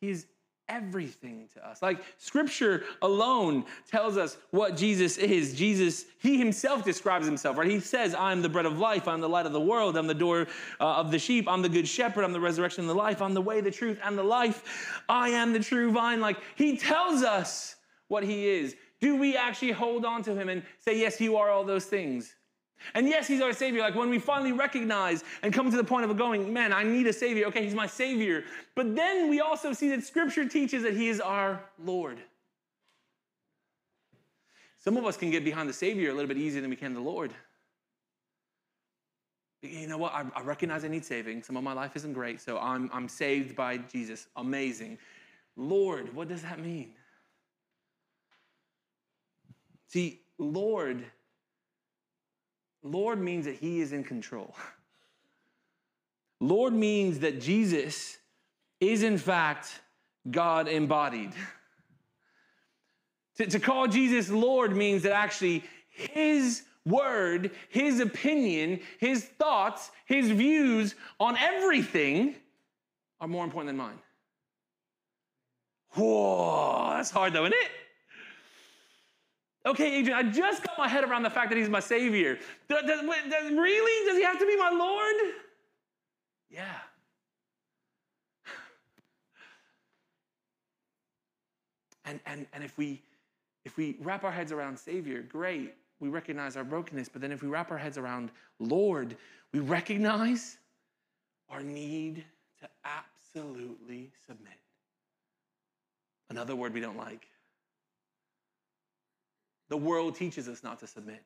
He 0.00 0.10
is 0.10 0.26
everything 0.68 1.48
to 1.54 1.68
us. 1.68 1.82
Like 1.82 1.98
scripture 2.18 2.84
alone 3.02 3.64
tells 3.90 4.16
us 4.16 4.36
what 4.52 4.76
Jesus 4.76 5.18
is. 5.18 5.54
Jesus, 5.56 6.04
he 6.20 6.38
himself 6.38 6.84
describes 6.84 7.26
himself, 7.26 7.58
right? 7.58 7.68
He 7.68 7.80
says, 7.80 8.14
I'm 8.14 8.42
the 8.42 8.48
bread 8.48 8.64
of 8.64 8.78
life. 8.78 9.08
I'm 9.08 9.20
the 9.20 9.28
light 9.28 9.46
of 9.46 9.52
the 9.52 9.60
world. 9.60 9.96
I'm 9.96 10.06
the 10.06 10.14
door 10.14 10.46
uh, 10.78 10.84
of 10.84 11.10
the 11.10 11.18
sheep. 11.18 11.48
I'm 11.48 11.62
the 11.62 11.68
good 11.68 11.88
shepherd. 11.88 12.22
I'm 12.22 12.32
the 12.32 12.38
resurrection 12.38 12.82
and 12.82 12.88
the 12.88 12.94
life. 12.94 13.20
I'm 13.20 13.34
the 13.34 13.42
way, 13.42 13.60
the 13.60 13.72
truth, 13.72 13.98
and 14.04 14.16
the 14.16 14.22
life. 14.22 15.02
I 15.08 15.30
am 15.30 15.52
the 15.52 15.58
true 15.58 15.90
vine. 15.90 16.20
Like 16.20 16.36
he 16.54 16.76
tells 16.76 17.24
us 17.24 17.74
what 18.06 18.22
he 18.22 18.46
is. 18.46 18.76
Do 19.00 19.16
we 19.16 19.36
actually 19.36 19.72
hold 19.72 20.04
on 20.04 20.22
to 20.24 20.34
him 20.34 20.48
and 20.48 20.62
say, 20.78 20.98
Yes, 20.98 21.20
you 21.20 21.36
are 21.36 21.50
all 21.50 21.64
those 21.64 21.84
things? 21.84 22.34
And 22.94 23.08
yes, 23.08 23.26
he's 23.26 23.40
our 23.40 23.52
Savior. 23.52 23.80
Like 23.80 23.94
when 23.94 24.10
we 24.10 24.18
finally 24.18 24.52
recognize 24.52 25.24
and 25.42 25.52
come 25.52 25.70
to 25.70 25.76
the 25.76 25.84
point 25.84 26.10
of 26.10 26.16
going, 26.16 26.52
man, 26.52 26.72
I 26.72 26.82
need 26.82 27.06
a 27.06 27.12
Savior. 27.12 27.46
Okay, 27.46 27.64
he's 27.64 27.74
my 27.74 27.86
Savior. 27.86 28.44
But 28.74 28.94
then 28.94 29.30
we 29.30 29.40
also 29.40 29.72
see 29.72 29.88
that 29.90 30.04
Scripture 30.04 30.46
teaches 30.46 30.82
that 30.82 30.94
he 30.94 31.08
is 31.08 31.20
our 31.20 31.62
Lord. 31.82 32.18
Some 34.78 34.98
of 34.98 35.06
us 35.06 35.16
can 35.16 35.30
get 35.30 35.44
behind 35.44 35.68
the 35.68 35.72
Savior 35.72 36.10
a 36.10 36.12
little 36.12 36.28
bit 36.28 36.36
easier 36.36 36.60
than 36.60 36.68
we 36.68 36.76
can 36.76 36.92
the 36.92 37.00
Lord. 37.00 37.32
You 39.62 39.86
know 39.86 39.96
what? 39.96 40.12
I, 40.12 40.26
I 40.36 40.42
recognize 40.42 40.84
I 40.84 40.88
need 40.88 41.06
saving. 41.06 41.42
Some 41.42 41.56
of 41.56 41.64
my 41.64 41.72
life 41.72 41.96
isn't 41.96 42.12
great, 42.12 42.38
so 42.38 42.58
I'm, 42.58 42.90
I'm 42.92 43.08
saved 43.08 43.56
by 43.56 43.78
Jesus. 43.78 44.26
Amazing. 44.36 44.98
Lord, 45.56 46.14
what 46.14 46.28
does 46.28 46.42
that 46.42 46.58
mean? 46.58 46.92
See, 49.94 50.22
Lord 50.38 51.04
Lord 52.82 53.20
means 53.20 53.44
that 53.44 53.54
He 53.54 53.80
is 53.80 53.92
in 53.92 54.02
control. 54.02 54.52
Lord 56.40 56.72
means 56.74 57.20
that 57.20 57.40
Jesus 57.40 58.18
is, 58.80 59.04
in 59.04 59.18
fact, 59.18 59.80
God 60.28 60.66
embodied. 60.66 61.30
To, 63.36 63.46
to 63.46 63.60
call 63.60 63.86
Jesus 63.86 64.28
Lord 64.28 64.74
means 64.74 65.04
that 65.04 65.12
actually 65.12 65.62
His 65.90 66.64
word, 66.84 67.52
His 67.68 68.00
opinion, 68.00 68.80
His 68.98 69.22
thoughts, 69.24 69.92
His 70.06 70.28
views 70.28 70.96
on 71.20 71.36
everything 71.36 72.34
are 73.20 73.28
more 73.28 73.44
important 73.44 73.68
than 73.68 73.76
mine. 73.76 73.98
Whoa, 75.90 76.94
that's 76.96 77.12
hard 77.12 77.32
though, 77.32 77.44
isn't 77.44 77.54
it? 77.54 77.70
Okay, 79.66 79.96
Adrian, 79.96 80.18
I 80.18 80.30
just 80.30 80.62
got 80.62 80.76
my 80.76 80.86
head 80.86 81.04
around 81.04 81.22
the 81.22 81.30
fact 81.30 81.48
that 81.48 81.56
he's 81.56 81.70
my 81.70 81.80
Savior. 81.80 82.38
Does, 82.68 82.82
does, 82.82 83.00
does, 83.00 83.52
really? 83.52 84.06
Does 84.06 84.18
he 84.18 84.22
have 84.22 84.38
to 84.38 84.46
be 84.46 84.56
my 84.56 84.70
Lord? 84.70 85.14
Yeah. 86.50 86.64
And, 92.06 92.20
and, 92.26 92.46
and 92.52 92.62
if, 92.62 92.76
we, 92.76 93.00
if 93.64 93.78
we 93.78 93.96
wrap 94.02 94.24
our 94.24 94.30
heads 94.30 94.52
around 94.52 94.78
Savior, 94.78 95.22
great, 95.22 95.74
we 96.00 96.10
recognize 96.10 96.54
our 96.54 96.62
brokenness. 96.62 97.08
But 97.08 97.22
then 97.22 97.32
if 97.32 97.42
we 97.42 97.48
wrap 97.48 97.70
our 97.70 97.78
heads 97.78 97.96
around 97.96 98.30
Lord, 98.58 99.16
we 99.54 99.60
recognize 99.60 100.58
our 101.48 101.62
need 101.62 102.22
to 102.60 102.68
absolutely 102.84 104.10
submit. 104.26 104.52
Another 106.28 106.54
word 106.54 106.74
we 106.74 106.80
don't 106.80 106.98
like 106.98 107.26
the 109.74 109.78
world 109.78 110.14
teaches 110.14 110.48
us 110.48 110.62
not 110.62 110.78
to 110.78 110.86
submit. 110.86 111.20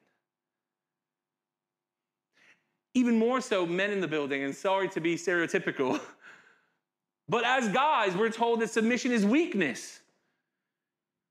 Even 2.94 3.18
more 3.18 3.42
so, 3.42 3.66
men 3.66 3.90
in 3.90 4.00
the 4.00 4.08
building, 4.08 4.42
and 4.42 4.54
sorry 4.54 4.88
to 4.88 5.02
be 5.02 5.16
stereotypical, 5.16 6.00
but 7.28 7.44
as 7.44 7.68
guys, 7.68 8.16
we're 8.16 8.30
told 8.30 8.61
that 8.61 8.70
submission 8.70 9.12
is 9.12 9.26
weakness. 9.26 10.00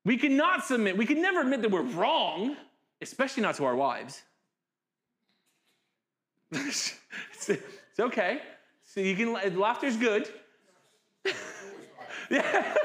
We 0.05 0.15
cannot 0.15 0.63
submit. 0.63 0.95
We 0.95 1.07
can 1.07 1.19
never 1.19 1.41
admit 1.41 1.63
that 1.63 1.71
we're 1.71 1.81
wrong, 1.81 2.55
especially 3.01 3.41
not 3.41 3.55
to 3.55 3.65
our 3.65 3.75
wives. 3.75 4.21
it's, 6.51 6.93
okay. 7.99 8.41
So 8.83 8.99
you 9.01 9.15
can 9.15 9.57
laughter's 9.57 9.97
good. 9.97 10.29
yeah. 12.29 12.75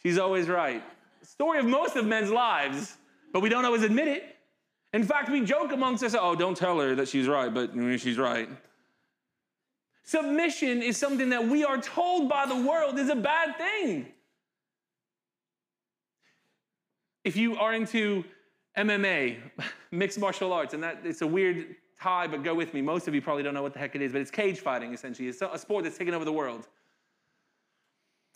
She's 0.00 0.16
always 0.16 0.46
right. 0.46 0.80
story 1.24 1.58
of 1.58 1.66
most 1.66 1.96
of 1.96 2.06
men's 2.06 2.30
lives 2.30 2.98
but 3.32 3.40
we 3.40 3.48
don't 3.48 3.64
always 3.64 3.82
admit 3.82 4.08
it. 4.08 4.36
In 4.92 5.04
fact, 5.04 5.28
we 5.28 5.44
joke 5.44 5.72
amongst 5.72 6.02
us, 6.02 6.14
oh, 6.18 6.34
don't 6.34 6.56
tell 6.56 6.78
her 6.80 6.94
that 6.94 7.08
she's 7.08 7.28
right, 7.28 7.52
but 7.52 7.72
she's 7.98 8.18
right. 8.18 8.48
Submission 10.04 10.82
is 10.82 10.96
something 10.96 11.28
that 11.28 11.46
we 11.46 11.64
are 11.64 11.78
told 11.78 12.30
by 12.30 12.46
the 12.46 12.56
world 12.56 12.98
is 12.98 13.10
a 13.10 13.16
bad 13.16 13.58
thing. 13.58 14.06
If 17.24 17.36
you 17.36 17.58
are 17.58 17.74
into 17.74 18.24
MMA, 18.78 19.36
mixed 19.90 20.18
martial 20.18 20.52
arts, 20.52 20.72
and 20.72 20.82
that 20.82 21.00
it's 21.04 21.20
a 21.20 21.26
weird 21.26 21.76
tie, 22.00 22.26
but 22.26 22.42
go 22.42 22.54
with 22.54 22.72
me. 22.72 22.80
Most 22.80 23.06
of 23.08 23.14
you 23.14 23.20
probably 23.20 23.42
don't 23.42 23.52
know 23.52 23.62
what 23.62 23.74
the 23.74 23.78
heck 23.78 23.94
it 23.94 24.00
is, 24.00 24.12
but 24.12 24.22
it's 24.22 24.30
cage 24.30 24.60
fighting 24.60 24.94
essentially. 24.94 25.28
It's 25.28 25.42
a 25.42 25.58
sport 25.58 25.84
that's 25.84 25.98
taken 25.98 26.14
over 26.14 26.24
the 26.24 26.32
world. 26.32 26.68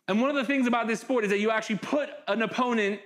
And 0.09 0.21
one 0.21 0.29
of 0.29 0.37
the 0.37 0.45
things 0.45 0.67
about 0.67 0.89
this 0.89 1.01
sport 1.01 1.25
is 1.25 1.31
that 1.31 1.39
you 1.39 1.51
actually 1.51 1.79
put 1.79 2.11
an 2.29 2.43
opponent 2.43 3.01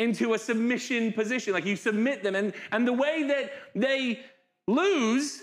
into 0.00 0.32
a 0.32 0.38
submission 0.38 1.12
position. 1.12 1.52
Like 1.52 1.66
you 1.66 1.76
submit 1.76 2.22
them. 2.22 2.34
And, 2.34 2.54
and 2.72 2.88
the 2.88 2.92
way 2.92 3.22
that 3.24 3.52
they 3.74 4.20
lose 4.66 5.42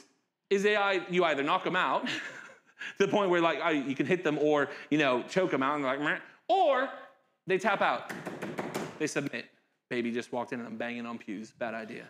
is 0.50 0.63
they, 0.63 1.02
you 1.12 1.24
either 1.26 1.43
knock 1.43 1.63
them 1.63 1.76
out 1.76 2.08
to 2.08 2.12
the 3.06 3.08
point 3.08 3.30
where 3.30 3.39
like 3.39 3.60
oh, 3.63 3.70
you 3.70 3.96
can 3.96 4.08
hit 4.08 4.24
them 4.24 4.39
or, 4.39 4.70
you 4.89 4.98
know, 4.98 5.22
choke 5.24 5.52
them 5.52 5.62
out 5.62 5.76
and 5.76 5.84
like, 5.84 6.22
or 6.48 6.89
they 7.46 7.60
tap 7.60 7.82
out. 7.82 8.12
They 8.98 9.06
submit. 9.06 9.46
Baby 9.89 10.12
just 10.12 10.34
walked 10.34 10.54
in 10.54 10.60
and 10.60 10.67
I'm 10.67 10.78
banging 10.78 11.06
on 11.06 11.20
pews. 11.20 11.52
Bad 11.52 11.76
idea. 11.76 12.06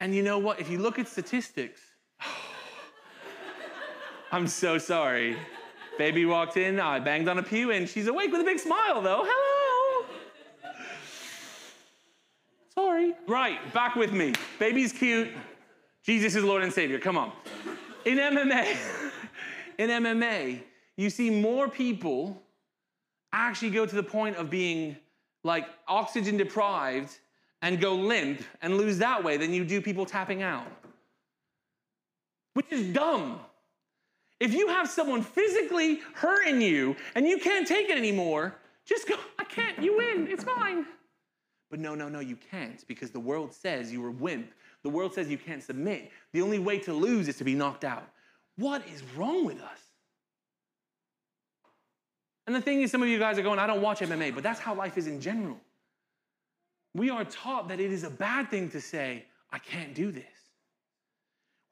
And 0.00 0.14
you 0.14 0.22
know 0.22 0.38
what? 0.38 0.60
If 0.60 0.70
you 0.70 0.78
look 0.78 1.00
at 1.00 1.08
statistics, 1.08 1.80
I'm 4.32 4.46
so 4.46 4.78
sorry. 4.78 5.36
Baby 5.98 6.24
walked 6.24 6.56
in, 6.56 6.80
I 6.80 6.98
banged 6.98 7.28
on 7.28 7.38
a 7.38 7.42
pew, 7.42 7.70
and 7.70 7.88
she's 7.88 8.06
awake 8.06 8.32
with 8.32 8.40
a 8.40 8.44
big 8.44 8.58
smile, 8.58 9.02
though. 9.02 9.24
Hello. 9.26 10.06
Sorry. 12.74 13.14
Right, 13.26 13.72
back 13.74 13.96
with 13.96 14.12
me. 14.12 14.32
Baby's 14.58 14.92
cute. 14.92 15.28
Jesus 16.02 16.34
is 16.34 16.42
Lord 16.42 16.62
and 16.62 16.72
Savior. 16.72 16.98
Come 16.98 17.18
on. 17.18 17.32
In 18.04 18.18
MMA, 18.18 18.76
in 19.78 19.90
MMA, 19.90 20.62
you 20.96 21.10
see 21.10 21.30
more 21.30 21.68
people 21.68 22.42
actually 23.32 23.70
go 23.70 23.86
to 23.86 23.94
the 23.94 24.02
point 24.02 24.36
of 24.36 24.50
being 24.50 24.96
like 25.44 25.66
oxygen 25.86 26.36
deprived 26.36 27.18
and 27.60 27.80
go 27.80 27.94
limp 27.94 28.42
and 28.60 28.76
lose 28.76 28.98
that 28.98 29.22
way 29.22 29.36
than 29.36 29.52
you 29.52 29.64
do 29.64 29.80
people 29.80 30.04
tapping 30.04 30.42
out. 30.42 30.66
Which 32.54 32.70
is 32.70 32.92
dumb. 32.92 33.40
If 34.42 34.54
you 34.54 34.66
have 34.66 34.90
someone 34.90 35.22
physically 35.22 36.00
hurting 36.14 36.60
you 36.60 36.96
and 37.14 37.28
you 37.28 37.38
can't 37.38 37.64
take 37.64 37.88
it 37.88 37.96
anymore, 37.96 38.56
just 38.84 39.08
go, 39.08 39.14
I 39.38 39.44
can't, 39.44 39.80
you 39.80 39.96
win, 39.96 40.26
it's 40.28 40.42
fine. 40.42 40.84
But 41.70 41.78
no, 41.78 41.94
no, 41.94 42.08
no, 42.08 42.18
you 42.18 42.36
can't 42.50 42.84
because 42.88 43.12
the 43.12 43.20
world 43.20 43.54
says 43.54 43.92
you're 43.92 44.08
a 44.08 44.10
wimp. 44.10 44.50
The 44.82 44.88
world 44.88 45.14
says 45.14 45.28
you 45.28 45.38
can't 45.38 45.62
submit. 45.62 46.10
The 46.32 46.42
only 46.42 46.58
way 46.58 46.80
to 46.80 46.92
lose 46.92 47.28
is 47.28 47.36
to 47.36 47.44
be 47.44 47.54
knocked 47.54 47.84
out. 47.84 48.02
What 48.56 48.82
is 48.92 49.04
wrong 49.16 49.44
with 49.44 49.60
us? 49.60 49.78
And 52.48 52.56
the 52.56 52.60
thing 52.60 52.82
is, 52.82 52.90
some 52.90 53.00
of 53.00 53.08
you 53.08 53.20
guys 53.20 53.38
are 53.38 53.42
going, 53.42 53.60
I 53.60 53.68
don't 53.68 53.80
watch 53.80 54.00
MMA, 54.00 54.34
but 54.34 54.42
that's 54.42 54.58
how 54.58 54.74
life 54.74 54.98
is 54.98 55.06
in 55.06 55.20
general. 55.20 55.60
We 56.94 57.10
are 57.10 57.24
taught 57.24 57.68
that 57.68 57.78
it 57.78 57.92
is 57.92 58.02
a 58.02 58.10
bad 58.10 58.50
thing 58.50 58.70
to 58.70 58.80
say, 58.80 59.24
I 59.52 59.60
can't 59.60 59.94
do 59.94 60.10
this. 60.10 60.24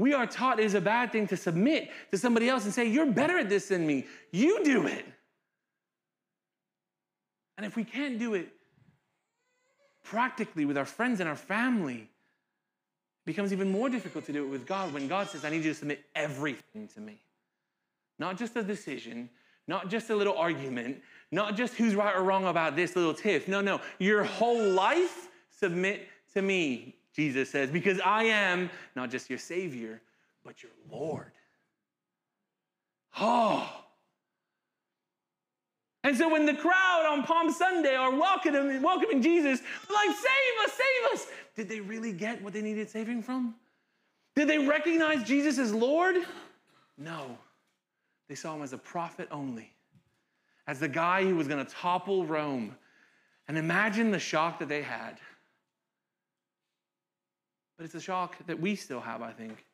We 0.01 0.15
are 0.15 0.27
taught 0.27 0.59
it 0.59 0.65
is 0.65 0.73
a 0.73 0.81
bad 0.81 1.13
thing 1.13 1.27
to 1.27 1.37
submit 1.37 1.91
to 2.11 2.17
somebody 2.17 2.49
else 2.49 2.65
and 2.65 2.73
say, 2.73 2.87
You're 2.89 3.13
better 3.13 3.39
at 3.39 3.51
this 3.51 3.69
than 3.69 3.87
me. 3.87 4.07
You 4.33 4.65
do 4.65 4.87
it. 4.87 5.05
And 7.59 7.67
if 7.67 7.77
we 7.77 7.85
can't 7.85 8.19
do 8.19 8.33
it 8.33 8.49
practically 10.03 10.65
with 10.65 10.79
our 10.79 10.87
friends 10.87 11.21
and 11.21 11.29
our 11.29 11.37
family, 11.37 11.99
it 11.99 13.27
becomes 13.27 13.53
even 13.53 13.71
more 13.71 13.91
difficult 13.91 14.25
to 14.25 14.33
do 14.33 14.43
it 14.43 14.49
with 14.49 14.67
God 14.67 14.95
when 14.95 15.07
God 15.07 15.29
says, 15.29 15.45
I 15.45 15.51
need 15.51 15.65
you 15.65 15.73
to 15.73 15.79
submit 15.79 16.03
everything 16.15 16.89
to 16.95 17.01
me. 17.01 17.21
Not 18.19 18.39
just 18.39 18.57
a 18.57 18.63
decision, 18.63 19.29
not 19.69 19.91
just 19.91 20.09
a 20.09 20.17
little 20.17 20.39
argument, 20.39 21.03
not 21.31 21.59
just 21.59 21.75
who's 21.75 21.95
right 21.95 22.17
or 22.17 22.23
wrong 22.23 22.47
about 22.47 22.75
this 22.75 22.97
little 22.97 23.13
tiff. 23.13 23.49
No, 23.49 23.61
no. 23.61 23.83
Your 23.99 24.25
whole 24.25 24.67
life, 24.71 25.29
submit 25.51 26.09
to 26.33 26.41
me, 26.41 26.97
Jesus 27.21 27.51
says, 27.51 27.69
because 27.69 28.01
I 28.01 28.25
am 28.25 28.71
not 28.97 29.11
just 29.11 29.29
your 29.29 29.39
Savior, 29.39 30.01
but 30.43 30.63
your 30.63 30.73
Lord. 30.91 31.33
Oh. 33.19 33.71
And 36.03 36.17
so 36.17 36.31
when 36.31 36.47
the 36.47 36.55
crowd 36.55 37.05
on 37.07 37.25
Palm 37.25 37.53
Sunday 37.53 37.95
are 37.95 38.11
welcoming, 38.11 38.81
welcoming 38.81 39.21
Jesus, 39.21 39.61
like, 39.93 40.17
save 40.17 40.65
us, 40.65 40.73
save 40.73 41.13
us. 41.13 41.27
Did 41.57 41.69
they 41.69 41.81
really 41.81 42.13
get 42.13 42.41
what 42.41 42.55
they 42.55 42.63
needed 42.63 42.89
saving 42.89 43.23
from? 43.23 43.55
Did 44.35 44.49
they 44.49 44.57
recognize 44.57 45.23
Jesus 45.23 45.59
as 45.59 45.75
Lord? 45.75 46.17
No. 46.97 47.37
They 48.31 48.35
saw 48.35 48.57
him 48.57 48.63
as 48.63 48.73
a 48.73 48.79
prophet 48.79 49.29
only, 49.31 49.71
as 50.67 50.81
the 50.81 50.89
guy 50.89 51.23
who 51.23 51.37
was 51.37 51.49
going 51.49 51.63
to 51.63 51.71
topple 51.71 52.25
Rome. 52.25 52.75
And 53.47 53.59
imagine 53.59 54.11
the 54.11 54.19
shock 54.19 54.59
that 54.61 54.71
they 54.71 54.81
had. 54.81 55.19
But 57.81 57.87
it's 57.87 57.95
a 57.95 58.01
shock 58.01 58.37
that 58.47 58.61
we 58.61 58.77
still 58.77 59.01
have, 59.01 59.23
I 59.23 59.33
think. 59.33 59.65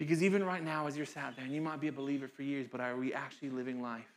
Because 0.00 0.20
even 0.20 0.42
right 0.42 0.64
now, 0.64 0.88
as 0.88 0.96
you're 0.96 1.06
sat 1.06 1.36
there, 1.36 1.44
and 1.44 1.54
you 1.54 1.60
might 1.60 1.80
be 1.80 1.86
a 1.86 1.92
believer 1.92 2.26
for 2.26 2.42
years, 2.42 2.66
but 2.68 2.80
are 2.80 2.96
we 2.96 3.14
actually 3.14 3.50
living 3.50 3.80
life 3.80 4.10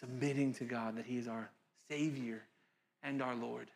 submitting 0.00 0.54
to 0.54 0.64
God 0.64 0.96
that 0.96 1.04
He 1.04 1.18
is 1.18 1.28
our 1.28 1.50
Savior 1.90 2.40
and 3.02 3.20
our 3.20 3.34
Lord? 3.34 3.70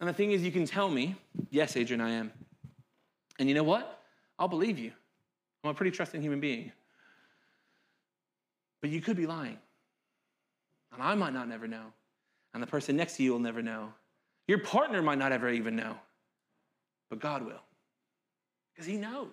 And 0.00 0.08
the 0.08 0.12
thing 0.12 0.32
is, 0.32 0.42
you 0.42 0.50
can 0.50 0.66
tell 0.66 0.90
me, 0.90 1.14
yes, 1.50 1.76
Adrian, 1.76 2.00
I 2.00 2.10
am. 2.10 2.32
And 3.38 3.48
you 3.48 3.54
know 3.54 3.62
what? 3.62 4.02
I'll 4.36 4.48
believe 4.48 4.76
you. 4.76 4.90
I'm 5.62 5.70
a 5.70 5.74
pretty 5.74 5.92
trusting 5.92 6.20
human 6.20 6.40
being. 6.40 6.72
But 8.80 8.90
you 8.90 9.00
could 9.00 9.16
be 9.16 9.26
lying. 9.28 9.58
And 10.92 11.00
I 11.00 11.14
might 11.14 11.32
not 11.32 11.48
never 11.48 11.68
know. 11.68 11.92
And 12.54 12.60
the 12.60 12.66
person 12.66 12.96
next 12.96 13.18
to 13.18 13.22
you 13.22 13.30
will 13.30 13.38
never 13.38 13.62
know. 13.62 13.92
Your 14.48 14.58
partner 14.58 15.00
might 15.00 15.18
not 15.18 15.30
ever 15.30 15.48
even 15.48 15.76
know. 15.76 15.94
But 17.12 17.20
God 17.20 17.44
will. 17.44 17.60
Because 18.72 18.86
He 18.86 18.96
knows. 18.96 19.28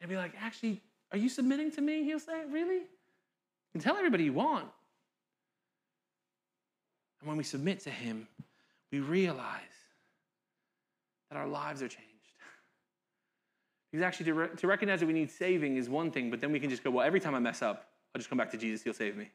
And 0.00 0.10
be 0.10 0.16
like, 0.16 0.32
actually, 0.42 0.80
are 1.12 1.18
you 1.18 1.28
submitting 1.28 1.70
to 1.70 1.80
me? 1.80 2.02
He'll 2.02 2.18
say, 2.18 2.42
really? 2.50 2.78
You 2.78 2.88
can 3.74 3.80
tell 3.80 3.96
everybody 3.96 4.24
you 4.24 4.32
want. 4.32 4.66
And 7.20 7.28
when 7.28 7.36
we 7.36 7.44
submit 7.44 7.78
to 7.80 7.90
Him, 7.90 8.26
we 8.90 8.98
realize 8.98 9.60
that 11.30 11.36
our 11.36 11.46
lives 11.46 11.82
are 11.82 11.88
changed. 11.88 12.08
Because 13.92 14.02
actually, 14.04 14.26
to, 14.26 14.34
re- 14.34 14.48
to 14.56 14.66
recognize 14.66 14.98
that 14.98 15.06
we 15.06 15.12
need 15.12 15.30
saving 15.30 15.76
is 15.76 15.88
one 15.88 16.10
thing, 16.10 16.32
but 16.32 16.40
then 16.40 16.50
we 16.50 16.58
can 16.58 16.68
just 16.68 16.82
go, 16.82 16.90
well, 16.90 17.06
every 17.06 17.20
time 17.20 17.36
I 17.36 17.38
mess 17.38 17.62
up, 17.62 17.90
I'll 18.12 18.18
just 18.18 18.28
come 18.28 18.38
back 18.38 18.50
to 18.50 18.58
Jesus, 18.58 18.82
he'll 18.82 18.92
save 18.92 19.16
me. 19.16 19.30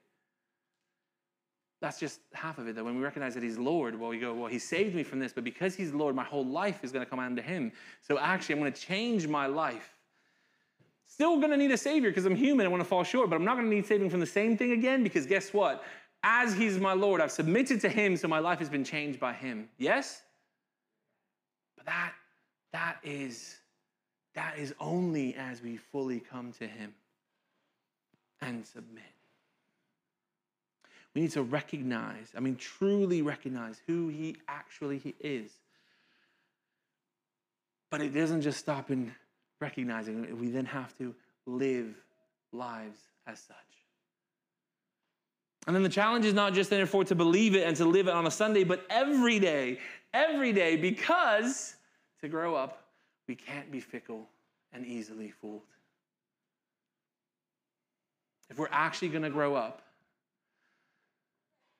That's 1.85 1.99
just 1.99 2.21
half 2.33 2.57
of 2.57 2.67
it, 2.67 2.75
though. 2.75 2.83
When 2.83 2.95
we 2.97 3.03
recognize 3.03 3.35
that 3.35 3.43
he's 3.43 3.59
Lord, 3.59 3.99
well, 3.99 4.09
we 4.09 4.17
go, 4.17 4.33
well, 4.33 4.49
he 4.49 4.57
saved 4.57 4.95
me 4.95 5.03
from 5.03 5.19
this, 5.19 5.31
but 5.31 5.43
because 5.43 5.75
he's 5.75 5.93
Lord, 5.93 6.15
my 6.15 6.23
whole 6.23 6.43
life 6.45 6.83
is 6.83 6.91
going 6.91 7.05
to 7.05 7.09
come 7.09 7.19
under 7.19 7.41
him. 7.43 7.71
So 8.01 8.17
actually, 8.17 8.55
I'm 8.55 8.61
going 8.61 8.73
to 8.73 8.81
change 8.81 9.27
my 9.27 9.45
life. 9.45 9.93
Still 11.05 11.37
going 11.37 11.51
to 11.51 11.57
need 11.57 11.71
a 11.71 11.77
Savior 11.77 12.09
because 12.09 12.25
I'm 12.25 12.35
human, 12.35 12.65
I 12.65 12.69
want 12.69 12.81
to 12.81 12.89
fall 12.89 13.03
short, 13.03 13.29
but 13.29 13.35
I'm 13.35 13.45
not 13.45 13.55
going 13.55 13.69
to 13.69 13.75
need 13.75 13.85
saving 13.85 14.09
from 14.09 14.19
the 14.19 14.25
same 14.25 14.57
thing 14.57 14.71
again 14.71 15.03
because 15.03 15.27
guess 15.27 15.53
what? 15.53 15.83
As 16.23 16.55
he's 16.55 16.79
my 16.79 16.93
Lord, 16.93 17.21
I've 17.21 17.31
submitted 17.31 17.79
to 17.81 17.89
him, 17.89 18.17
so 18.17 18.27
my 18.27 18.39
life 18.39 18.57
has 18.57 18.69
been 18.69 18.83
changed 18.83 19.19
by 19.19 19.33
him. 19.33 19.69
Yes? 19.77 20.23
But 21.77 21.85
that, 21.85 22.13
that 22.73 22.97
is 23.03 23.59
that 24.35 24.57
is 24.59 24.75
only 24.79 25.33
as 25.35 25.61
we 25.61 25.77
fully 25.77 26.19
come 26.19 26.51
to 26.53 26.67
Him 26.67 26.93
and 28.41 28.65
submit. 28.65 29.03
We 31.15 31.21
need 31.21 31.31
to 31.31 31.43
recognize, 31.43 32.27
I 32.35 32.41
mean, 32.41 32.57
truly 32.57 33.21
recognize 33.21 33.81
who 33.87 34.09
He 34.09 34.35
actually 34.47 35.15
is. 35.19 35.49
But 37.89 38.01
it 38.01 38.13
doesn't 38.13 38.41
just 38.41 38.59
stop 38.59 38.91
in 38.91 39.13
recognizing 39.61 40.37
we 40.37 40.49
then 40.49 40.65
have 40.65 40.95
to 40.97 41.15
live 41.45 41.95
lives 42.51 42.99
as 43.25 43.39
such. 43.39 43.55
And 45.65 45.75
then 45.75 45.83
the 45.83 45.89
challenge 45.89 46.25
is 46.25 46.33
not 46.33 46.53
just 46.53 46.69
therefore 46.69 47.05
to 47.05 47.15
believe 47.15 47.55
it 47.55 47.65
and 47.65 47.75
to 47.77 47.85
live 47.85 48.07
it 48.07 48.13
on 48.13 48.27
a 48.27 48.31
Sunday, 48.31 48.63
but 48.63 48.85
every 48.89 49.39
day, 49.39 49.79
every 50.13 50.51
day, 50.51 50.75
because 50.75 51.75
to 52.21 52.27
grow 52.27 52.55
up 52.55 52.83
we 53.27 53.35
can't 53.35 53.71
be 53.71 53.79
fickle 53.79 54.27
and 54.73 54.85
easily 54.85 55.31
fooled. 55.31 55.61
If 58.49 58.59
we're 58.59 58.67
actually 58.71 59.07
going 59.07 59.23
to 59.23 59.29
grow 59.31 59.55
up, 59.55 59.81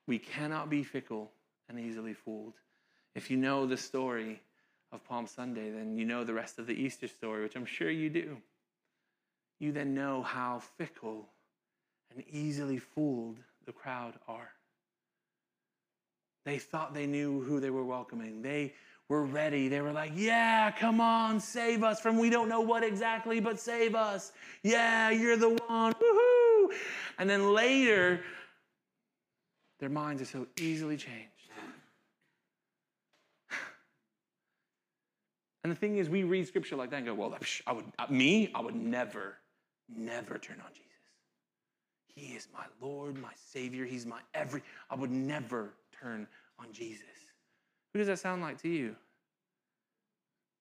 we 0.06 0.18
cannot 0.18 0.70
be 0.70 0.82
fickle 0.82 1.30
and 1.68 1.78
easily 1.78 2.14
fooled. 2.14 2.54
If 3.14 3.30
you 3.30 3.36
know 3.36 3.66
the 3.66 3.76
story 3.76 4.40
of 4.92 5.04
Palm 5.04 5.26
Sunday, 5.26 5.70
then 5.70 5.96
you 5.96 6.04
know 6.04 6.24
the 6.24 6.34
rest 6.34 6.58
of 6.58 6.66
the 6.66 6.74
Easter 6.74 7.08
story, 7.08 7.42
which 7.42 7.56
I'm 7.56 7.66
sure 7.66 7.90
you 7.90 8.10
do. 8.10 8.36
You 9.58 9.72
then 9.72 9.94
know 9.94 10.22
how 10.22 10.60
fickle 10.76 11.28
and 12.14 12.24
easily 12.30 12.78
fooled 12.78 13.38
the 13.64 13.72
crowd 13.72 14.14
are. 14.28 14.50
They 16.44 16.58
thought 16.58 16.94
they 16.94 17.06
knew 17.06 17.40
who 17.40 17.58
they 17.58 17.70
were 17.70 17.84
welcoming. 17.84 18.42
They 18.42 18.74
were 19.08 19.24
ready. 19.24 19.68
They 19.68 19.80
were 19.80 19.92
like, 19.92 20.12
Yeah, 20.14 20.70
come 20.70 21.00
on, 21.00 21.40
save 21.40 21.82
us 21.82 22.00
from 22.00 22.18
we 22.18 22.30
don't 22.30 22.48
know 22.48 22.60
what 22.60 22.84
exactly, 22.84 23.40
but 23.40 23.58
save 23.58 23.94
us. 23.94 24.32
Yeah, 24.62 25.10
you're 25.10 25.36
the 25.36 25.58
one. 25.66 25.94
Woohoo! 25.94 26.68
And 27.18 27.28
then 27.28 27.52
later, 27.52 28.20
their 29.78 29.88
minds 29.88 30.22
are 30.22 30.26
so 30.26 30.46
easily 30.58 30.96
changed. 30.96 31.30
And 35.64 35.72
the 35.72 35.76
thing 35.76 35.98
is, 35.98 36.08
we 36.08 36.22
read 36.22 36.46
scripture 36.46 36.76
like 36.76 36.90
that 36.90 36.98
and 36.98 37.06
go, 37.06 37.14
Well, 37.14 37.36
I 37.66 37.72
would, 37.72 37.84
uh, 37.98 38.06
me, 38.08 38.52
I 38.54 38.60
would 38.60 38.76
never, 38.76 39.34
never 39.88 40.38
turn 40.38 40.60
on 40.64 40.72
Jesus. 40.72 40.86
He 42.06 42.34
is 42.34 42.48
my 42.52 42.64
Lord, 42.80 43.18
my 43.18 43.32
Savior. 43.34 43.84
He's 43.84 44.06
my 44.06 44.20
every. 44.32 44.62
I 44.90 44.94
would 44.94 45.10
never 45.10 45.74
turn 46.00 46.26
on 46.58 46.72
Jesus. 46.72 47.04
Who 47.92 47.98
does 47.98 48.06
that 48.08 48.18
sound 48.18 48.42
like 48.42 48.60
to 48.62 48.68
you? 48.68 48.96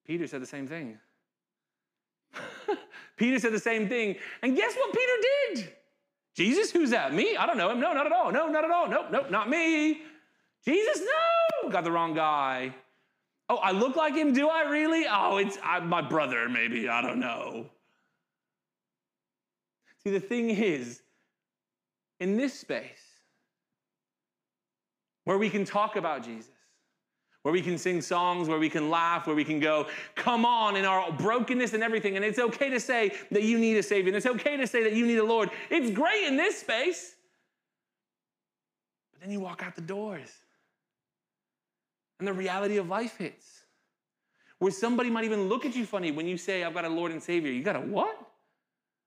Peter 0.05 0.27
said 0.27 0.41
the 0.41 0.47
same 0.47 0.67
thing. 0.67 0.97
Peter 3.17 3.39
said 3.39 3.53
the 3.53 3.59
same 3.59 3.87
thing. 3.87 4.15
And 4.41 4.55
guess 4.55 4.75
what 4.75 4.93
Peter 4.93 5.13
did? 5.21 5.73
Jesus, 6.35 6.71
who's 6.71 6.89
that? 6.89 7.13
Me? 7.13 7.37
I 7.37 7.45
don't 7.45 7.57
know 7.57 7.69
him. 7.71 7.79
No, 7.79 7.93
not 7.93 8.05
at 8.05 8.11
all. 8.11 8.31
No, 8.31 8.47
not 8.47 8.65
at 8.65 8.71
all. 8.71 8.89
Nope, 8.89 9.07
nope, 9.11 9.31
not 9.31 9.49
me. 9.49 10.01
Jesus, 10.65 11.01
no. 11.01 11.69
Got 11.69 11.83
the 11.83 11.91
wrong 11.91 12.13
guy. 12.13 12.73
Oh, 13.47 13.57
I 13.57 13.71
look 13.71 13.95
like 13.95 14.15
him? 14.15 14.33
Do 14.33 14.49
I 14.49 14.63
really? 14.63 15.05
Oh, 15.09 15.37
it's 15.37 15.57
I, 15.63 15.79
my 15.79 16.01
brother, 16.01 16.49
maybe. 16.49 16.89
I 16.89 17.01
don't 17.01 17.19
know. 17.19 17.67
See, 20.03 20.11
the 20.11 20.19
thing 20.19 20.49
is, 20.49 21.01
in 22.19 22.37
this 22.37 22.59
space, 22.59 22.87
where 25.23 25.37
we 25.37 25.49
can 25.49 25.63
talk 25.63 25.95
about 25.95 26.23
Jesus, 26.23 26.51
where 27.45 27.51
we 27.51 27.61
can 27.61 27.77
sing 27.77 28.01
songs, 28.01 28.49
where 28.49 28.57
we 28.57 28.71
can 28.71 28.89
laugh, 28.89 29.27
where 29.27 29.35
we 29.35 29.43
can 29.43 29.59
go, 29.59 29.85
come 30.15 30.45
on, 30.45 30.75
in 30.75 30.83
our 30.83 31.11
brokenness 31.11 31.75
and 31.75 31.83
everything. 31.83 32.15
And 32.15 32.25
it's 32.25 32.39
okay 32.39 32.71
to 32.71 32.79
say 32.79 33.11
that 33.29 33.43
you 33.43 33.59
need 33.59 33.77
a 33.77 33.83
Savior, 33.83 34.07
and 34.07 34.17
it's 34.17 34.25
okay 34.25 34.57
to 34.57 34.65
say 34.65 34.81
that 34.81 34.93
you 34.93 35.05
need 35.05 35.19
a 35.19 35.23
Lord. 35.23 35.51
It's 35.69 35.91
great 35.91 36.23
in 36.23 36.37
this 36.37 36.57
space. 36.61 37.13
But 39.11 39.21
then 39.21 39.29
you 39.29 39.39
walk 39.39 39.61
out 39.63 39.75
the 39.75 39.83
doors, 39.83 40.31
and 42.17 42.27
the 42.27 42.33
reality 42.33 42.77
of 42.77 42.89
life 42.89 43.15
hits. 43.17 43.61
Where 44.57 44.71
somebody 44.71 45.11
might 45.11 45.25
even 45.25 45.47
look 45.47 45.67
at 45.67 45.75
you 45.75 45.85
funny 45.85 46.09
when 46.09 46.27
you 46.27 46.37
say, 46.37 46.63
I've 46.63 46.73
got 46.73 46.85
a 46.85 46.89
Lord 46.89 47.11
and 47.11 47.21
Savior. 47.21 47.51
You 47.51 47.61
got 47.61 47.75
a 47.75 47.79
what? 47.81 48.17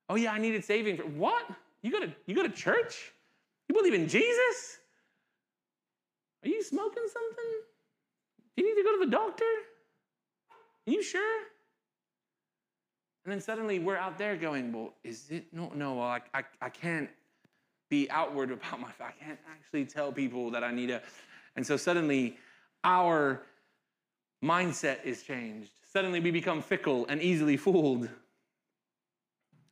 Oh, 0.08 0.14
yeah, 0.14 0.30
I 0.30 0.38
needed 0.38 0.64
saving. 0.64 0.98
For, 0.98 1.02
what? 1.02 1.44
You 1.82 1.90
go 1.90 1.98
to, 1.98 2.12
you 2.26 2.36
go 2.36 2.44
to 2.44 2.50
church? 2.50 3.10
You 3.68 3.74
believe 3.74 3.94
in 3.94 4.06
Jesus? 4.06 4.78
Are 6.44 6.48
you 6.48 6.62
smoking 6.62 7.02
something? 7.12 7.62
You 8.58 8.66
need 8.66 8.82
to 8.82 8.82
go 8.82 8.98
to 8.98 9.04
the 9.04 9.12
doctor? 9.12 9.44
Are 10.88 10.90
you 10.90 11.00
sure? 11.00 11.42
And 13.24 13.32
then 13.32 13.40
suddenly 13.40 13.78
we're 13.78 13.96
out 13.96 14.18
there 14.18 14.34
going, 14.34 14.72
well, 14.72 14.94
is 15.04 15.30
it? 15.30 15.44
No, 15.52 15.70
no, 15.76 15.94
well, 15.94 16.08
I, 16.08 16.20
I, 16.34 16.42
I 16.60 16.68
can't 16.68 17.08
be 17.88 18.10
outward 18.10 18.50
about 18.50 18.80
my, 18.80 18.88
I 19.00 19.12
can't 19.24 19.38
actually 19.48 19.84
tell 19.84 20.10
people 20.10 20.50
that 20.50 20.64
I 20.64 20.72
need 20.72 20.90
a, 20.90 21.00
and 21.54 21.64
so 21.64 21.76
suddenly 21.76 22.36
our 22.82 23.42
mindset 24.42 25.04
is 25.04 25.22
changed. 25.22 25.70
Suddenly 25.92 26.18
we 26.18 26.32
become 26.32 26.60
fickle 26.60 27.06
and 27.08 27.22
easily 27.22 27.56
fooled. 27.56 28.08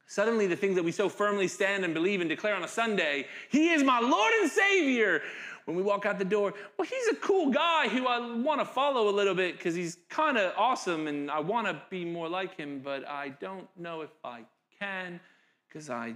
Suddenly, 0.06 0.46
the 0.46 0.54
things 0.54 0.76
that 0.76 0.84
we 0.84 0.92
so 0.92 1.08
firmly 1.08 1.48
stand 1.48 1.84
and 1.84 1.92
believe 1.92 2.20
and 2.20 2.30
declare 2.30 2.54
on 2.54 2.62
a 2.62 2.68
Sunday, 2.68 3.26
He 3.50 3.70
is 3.70 3.82
my 3.82 3.98
Lord 3.98 4.32
and 4.40 4.48
Savior. 4.48 5.22
When 5.66 5.76
we 5.76 5.82
walk 5.82 6.06
out 6.06 6.18
the 6.18 6.24
door, 6.24 6.54
well, 6.78 6.88
He's 6.88 7.08
a 7.08 7.16
cool 7.16 7.50
guy 7.50 7.88
who 7.88 8.06
I 8.06 8.34
want 8.36 8.60
to 8.60 8.64
follow 8.64 9.08
a 9.08 9.14
little 9.14 9.34
bit 9.34 9.58
because 9.58 9.74
He's 9.74 9.98
kind 10.08 10.38
of 10.38 10.52
awesome 10.56 11.08
and 11.08 11.30
I 11.30 11.40
want 11.40 11.66
to 11.66 11.82
be 11.90 12.04
more 12.04 12.28
like 12.28 12.56
Him, 12.56 12.80
but 12.82 13.06
I 13.06 13.30
don't 13.30 13.68
know 13.76 14.00
if 14.00 14.10
I 14.24 14.44
can 14.78 15.20
because 15.68 15.90
I 15.90 16.14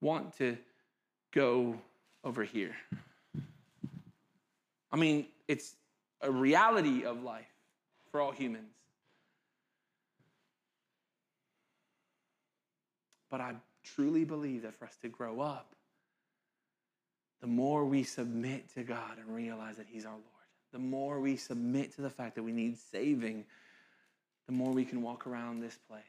want 0.00 0.36
to 0.38 0.58
go 1.32 1.78
over 2.24 2.42
here. 2.42 2.74
I 4.90 4.96
mean, 4.96 5.26
it's 5.46 5.76
a 6.20 6.30
reality 6.30 7.04
of 7.04 7.22
life 7.22 7.46
for 8.10 8.20
all 8.20 8.32
humans. 8.32 8.74
But 13.30 13.40
I 13.40 13.54
truly 13.82 14.24
believe 14.24 14.62
that 14.62 14.74
for 14.74 14.84
us 14.86 14.96
to 15.02 15.08
grow 15.08 15.40
up, 15.40 15.74
the 17.42 17.48
more 17.48 17.84
we 17.84 18.04
submit 18.04 18.72
to 18.74 18.84
God 18.84 19.18
and 19.18 19.34
realize 19.34 19.76
that 19.76 19.86
He's 19.90 20.06
our 20.06 20.12
Lord, 20.12 20.24
the 20.72 20.78
more 20.78 21.20
we 21.20 21.36
submit 21.36 21.94
to 21.96 22.00
the 22.00 22.08
fact 22.08 22.36
that 22.36 22.42
we 22.42 22.52
need 22.52 22.78
saving, 22.78 23.44
the 24.46 24.52
more 24.52 24.72
we 24.72 24.84
can 24.84 25.02
walk 25.02 25.26
around 25.26 25.60
this 25.60 25.76
place, 25.90 26.04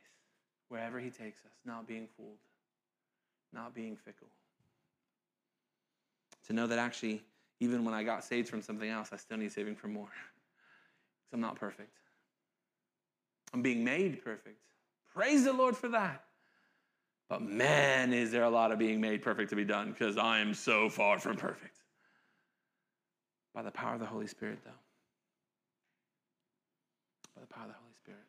wherever 0.69 0.99
He 0.99 1.09
takes 1.09 1.39
us, 1.39 1.51
not 1.65 1.87
being 1.87 2.07
fooled, 2.15 2.37
not 3.51 3.73
being 3.73 3.97
fickle. 3.97 4.27
To 6.47 6.53
know 6.53 6.67
that 6.67 6.77
actually, 6.77 7.23
even 7.59 7.83
when 7.83 7.95
I 7.95 8.03
got 8.03 8.23
saved 8.23 8.47
from 8.47 8.61
something 8.61 8.89
else, 8.89 9.09
I 9.11 9.17
still 9.17 9.37
need 9.37 9.51
saving 9.51 9.75
from 9.75 9.93
more. 9.93 10.09
Because 11.25 11.35
I'm 11.35 11.41
not 11.41 11.55
perfect. 11.55 11.97
I'm 13.53 13.61
being 13.61 13.81
made 13.81 14.21
perfect. 14.23 14.59
Praise 15.15 15.45
the 15.45 15.53
Lord 15.53 15.77
for 15.77 15.87
that. 15.87 16.25
But 17.33 17.41
man, 17.41 18.13
is 18.13 18.29
there 18.29 18.43
a 18.43 18.49
lot 18.51 18.71
of 18.71 18.77
being 18.77 19.01
made 19.01 19.23
perfect 19.23 19.49
to 19.49 19.55
be 19.55 19.65
done 19.65 19.89
because 19.89 20.19
I 20.19 20.37
am 20.37 20.53
so 20.53 20.87
far 20.87 21.17
from 21.17 21.35
perfect. 21.35 21.79
By 23.55 23.63
the 23.63 23.71
power 23.71 23.95
of 23.95 23.99
the 23.99 24.05
Holy 24.05 24.27
Spirit, 24.27 24.59
though. 24.63 24.69
By 27.35 27.41
the 27.41 27.47
power 27.47 27.63
of 27.63 27.69
the 27.69 27.75
Holy 27.75 27.95
Spirit. 27.95 28.21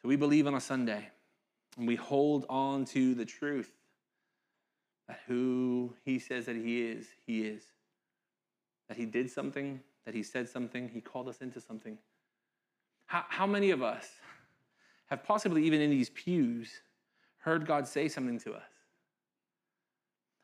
So 0.00 0.08
we 0.08 0.16
believe 0.16 0.48
on 0.48 0.56
a 0.56 0.60
Sunday 0.60 1.10
and 1.78 1.86
we 1.86 1.94
hold 1.94 2.44
on 2.50 2.86
to 2.86 3.14
the 3.14 3.24
truth 3.24 3.70
that 5.06 5.20
who 5.28 5.94
He 6.04 6.18
says 6.18 6.46
that 6.46 6.56
He 6.56 6.82
is, 6.82 7.06
He 7.24 7.44
is. 7.44 7.62
That 8.88 8.96
He 8.96 9.06
did 9.06 9.30
something, 9.30 9.78
that 10.06 10.14
He 10.16 10.24
said 10.24 10.48
something, 10.48 10.88
He 10.88 11.00
called 11.00 11.28
us 11.28 11.40
into 11.40 11.60
something. 11.60 11.98
How, 13.06 13.24
how 13.28 13.46
many 13.46 13.70
of 13.70 13.80
us 13.80 14.08
have 15.06 15.22
possibly 15.22 15.64
even 15.64 15.80
in 15.80 15.90
these 15.90 16.10
pews 16.10 16.80
heard 17.42 17.66
God 17.66 17.86
say 17.86 18.08
something 18.08 18.38
to 18.40 18.54
us? 18.54 18.62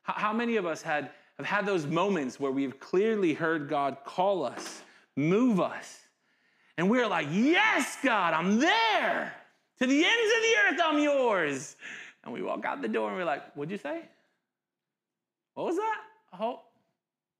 How, 0.03 0.33
many 0.33 0.55
of 0.55 0.65
us 0.65 0.81
had, 0.81 1.11
have 1.37 1.45
had 1.45 1.65
those 1.65 1.85
moments 1.85 2.39
where 2.39 2.51
we've 2.51 2.79
clearly 2.79 3.33
heard 3.33 3.69
God 3.69 3.97
call 4.05 4.43
us, 4.43 4.81
move 5.15 5.59
us, 5.59 5.99
and 6.77 6.89
we're 6.89 7.07
like, 7.07 7.27
Yes, 7.29 7.97
God, 8.01 8.33
I'm 8.33 8.57
there. 8.57 9.33
To 9.79 9.85
the 9.85 10.05
ends 10.05 10.33
of 10.35 10.41
the 10.41 10.55
earth, 10.65 10.81
I'm 10.83 10.99
yours. 10.99 11.75
And 12.23 12.33
we 12.33 12.41
walk 12.41 12.63
out 12.65 12.81
the 12.81 12.87
door 12.87 13.09
and 13.09 13.17
we're 13.17 13.25
like, 13.25 13.53
What'd 13.53 13.71
you 13.71 13.77
say? 13.77 14.01
What 15.55 15.65
was 15.65 15.75
that? 15.75 15.97
Oh, 16.39 16.61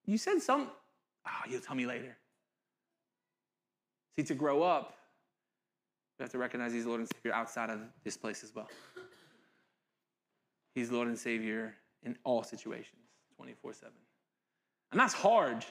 you 0.06 0.18
said 0.18 0.42
something. 0.42 0.70
Oh, 1.26 1.50
you'll 1.50 1.62
tell 1.62 1.76
me 1.76 1.86
later. 1.86 2.18
See, 4.18 4.24
to 4.24 4.36
grow 4.36 4.62
up, 4.62 4.94
we 6.18 6.24
have 6.24 6.32
to 6.34 6.38
recognize 6.38 6.74
He's 6.74 6.86
Lord 6.86 7.00
and 7.00 7.10
Savior 7.16 7.34
outside 7.34 7.70
of 7.70 7.80
this 8.04 8.18
place 8.18 8.44
as 8.44 8.54
well. 8.54 8.68
He's 10.80 10.92
Lord 10.92 11.10
and 11.10 11.20
Savior 11.20 11.76
in 12.04 12.18
all 12.24 12.42
situations, 12.42 13.02
24 13.36 13.74
7. 13.74 13.94
And 14.92 15.00
that's 15.00 15.14
hard. 15.14 15.66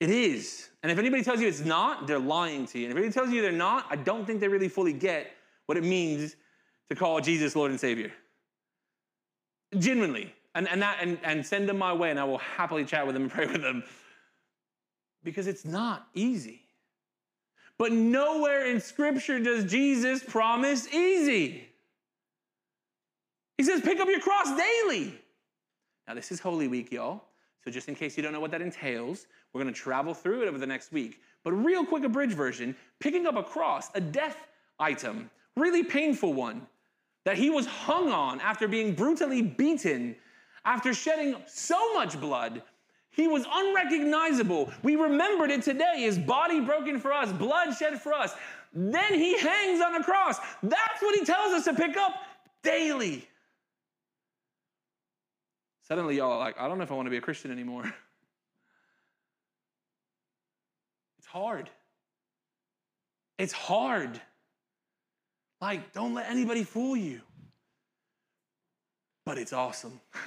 It 0.00 0.08
is. 0.08 0.70
And 0.82 0.90
if 0.90 0.98
anybody 0.98 1.22
tells 1.22 1.38
you 1.42 1.46
it's 1.48 1.60
not, 1.60 2.06
they're 2.06 2.18
lying 2.18 2.66
to 2.68 2.78
you. 2.78 2.86
And 2.86 2.92
if 2.92 2.96
anybody 2.96 3.12
tells 3.12 3.30
you 3.30 3.42
they're 3.42 3.52
not, 3.52 3.84
I 3.90 3.96
don't 3.96 4.24
think 4.24 4.40
they 4.40 4.48
really 4.48 4.70
fully 4.70 4.94
get 4.94 5.32
what 5.66 5.76
it 5.76 5.84
means 5.84 6.36
to 6.88 6.94
call 6.96 7.20
Jesus 7.20 7.54
Lord 7.54 7.70
and 7.70 7.78
Savior. 7.78 8.10
Genuinely. 9.76 10.34
And, 10.54 10.66
and, 10.66 10.80
that, 10.80 10.96
and, 11.02 11.18
and 11.22 11.44
send 11.44 11.68
them 11.68 11.76
my 11.76 11.92
way, 11.92 12.10
and 12.10 12.18
I 12.18 12.24
will 12.24 12.38
happily 12.38 12.86
chat 12.86 13.06
with 13.06 13.14
them 13.14 13.24
and 13.24 13.30
pray 13.32 13.46
with 13.46 13.60
them. 13.60 13.84
Because 15.22 15.46
it's 15.46 15.66
not 15.66 16.08
easy. 16.14 16.62
But 17.76 17.92
nowhere 17.92 18.64
in 18.64 18.80
Scripture 18.80 19.38
does 19.38 19.70
Jesus 19.70 20.24
promise 20.24 20.88
easy. 20.88 21.69
He 23.60 23.64
says, 23.64 23.82
pick 23.82 24.00
up 24.00 24.08
your 24.08 24.20
cross 24.20 24.56
daily. 24.56 25.14
Now, 26.08 26.14
this 26.14 26.32
is 26.32 26.40
Holy 26.40 26.66
Week, 26.66 26.90
y'all. 26.90 27.24
So, 27.62 27.70
just 27.70 27.90
in 27.90 27.94
case 27.94 28.16
you 28.16 28.22
don't 28.22 28.32
know 28.32 28.40
what 28.40 28.52
that 28.52 28.62
entails, 28.62 29.26
we're 29.52 29.60
going 29.60 29.74
to 29.74 29.78
travel 29.78 30.14
through 30.14 30.44
it 30.44 30.48
over 30.48 30.56
the 30.56 30.66
next 30.66 30.92
week. 30.92 31.20
But, 31.44 31.52
real 31.52 31.84
quick, 31.84 32.02
a 32.04 32.08
bridge 32.08 32.32
version 32.32 32.74
picking 33.00 33.26
up 33.26 33.36
a 33.36 33.42
cross, 33.42 33.90
a 33.94 34.00
death 34.00 34.48
item, 34.78 35.28
really 35.58 35.84
painful 35.84 36.32
one, 36.32 36.66
that 37.26 37.36
he 37.36 37.50
was 37.50 37.66
hung 37.66 38.10
on 38.10 38.40
after 38.40 38.66
being 38.66 38.94
brutally 38.94 39.42
beaten, 39.42 40.16
after 40.64 40.94
shedding 40.94 41.36
so 41.46 41.92
much 41.92 42.18
blood. 42.18 42.62
He 43.10 43.28
was 43.28 43.44
unrecognizable. 43.52 44.72
We 44.82 44.96
remembered 44.96 45.50
it 45.50 45.60
today 45.60 45.96
his 45.98 46.16
body 46.16 46.60
broken 46.60 46.98
for 46.98 47.12
us, 47.12 47.30
blood 47.30 47.76
shed 47.76 48.00
for 48.00 48.14
us. 48.14 48.32
Then 48.72 49.12
he 49.12 49.38
hangs 49.38 49.82
on 49.82 49.96
a 49.96 50.02
cross. 50.02 50.38
That's 50.62 51.02
what 51.02 51.14
he 51.14 51.26
tells 51.26 51.52
us 51.52 51.64
to 51.64 51.74
pick 51.74 51.98
up 51.98 52.14
daily. 52.62 53.26
Suddenly, 55.90 56.18
y'all 56.18 56.30
are 56.30 56.38
like, 56.38 56.56
I 56.56 56.68
don't 56.68 56.78
know 56.78 56.84
if 56.84 56.92
I 56.92 56.94
want 56.94 57.06
to 57.06 57.10
be 57.10 57.16
a 57.16 57.20
Christian 57.20 57.50
anymore. 57.50 57.92
It's 61.18 61.26
hard. 61.26 61.68
It's 63.38 63.52
hard. 63.52 64.18
Like, 65.60 65.92
don't 65.92 66.14
let 66.14 66.30
anybody 66.30 66.64
fool 66.64 66.96
you. 66.96 67.20
But 69.26 69.36
it's 69.36 69.52
awesome. 69.52 70.00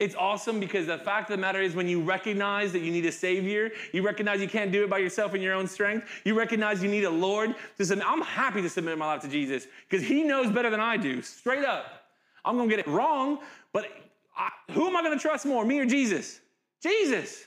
It's 0.00 0.16
awesome 0.16 0.58
because 0.58 0.88
the 0.88 0.98
fact 0.98 1.30
of 1.30 1.36
the 1.36 1.40
matter 1.40 1.62
is 1.62 1.76
when 1.76 1.88
you 1.88 2.02
recognize 2.02 2.72
that 2.72 2.80
you 2.80 2.90
need 2.90 3.06
a 3.06 3.12
savior, 3.12 3.70
you 3.92 4.04
recognize 4.04 4.40
you 4.40 4.48
can't 4.48 4.72
do 4.72 4.82
it 4.82 4.90
by 4.90 4.98
yourself 4.98 5.36
in 5.36 5.40
your 5.40 5.54
own 5.54 5.68
strength, 5.68 6.08
you 6.24 6.36
recognize 6.36 6.82
you 6.82 6.90
need 6.90 7.04
a 7.04 7.10
Lord 7.10 7.54
to 7.78 7.86
submit. 7.86 8.04
I'm 8.06 8.20
happy 8.20 8.60
to 8.60 8.68
submit 8.68 8.98
my 8.98 9.06
life 9.06 9.22
to 9.22 9.28
Jesus 9.28 9.68
because 9.88 10.04
he 10.04 10.24
knows 10.24 10.50
better 10.50 10.68
than 10.68 10.80
I 10.80 10.96
do, 10.96 11.22
straight 11.22 11.64
up. 11.64 12.04
I'm 12.44 12.56
going 12.56 12.68
to 12.68 12.76
get 12.76 12.86
it 12.86 12.90
wrong, 12.90 13.38
but 13.74 13.90
I, 14.34 14.48
who 14.70 14.86
am 14.86 14.96
I 14.96 15.02
going 15.02 15.18
to 15.18 15.20
trust 15.20 15.44
more, 15.44 15.66
me 15.66 15.78
or 15.80 15.84
Jesus? 15.84 16.40
Jesus. 16.80 17.44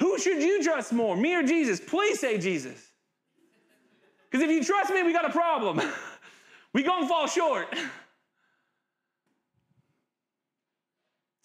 Who 0.00 0.18
should 0.18 0.42
you 0.42 0.62
trust 0.62 0.92
more, 0.92 1.16
me 1.16 1.34
or 1.34 1.42
Jesus? 1.42 1.80
Please 1.80 2.20
say 2.20 2.36
Jesus. 2.36 2.92
Because 4.28 4.44
if 4.44 4.50
you 4.50 4.62
trust 4.64 4.92
me, 4.92 5.02
we 5.04 5.12
got 5.12 5.24
a 5.24 5.32
problem. 5.32 5.80
we 6.74 6.82
to 6.82 7.06
fall 7.06 7.26
short. 7.28 7.74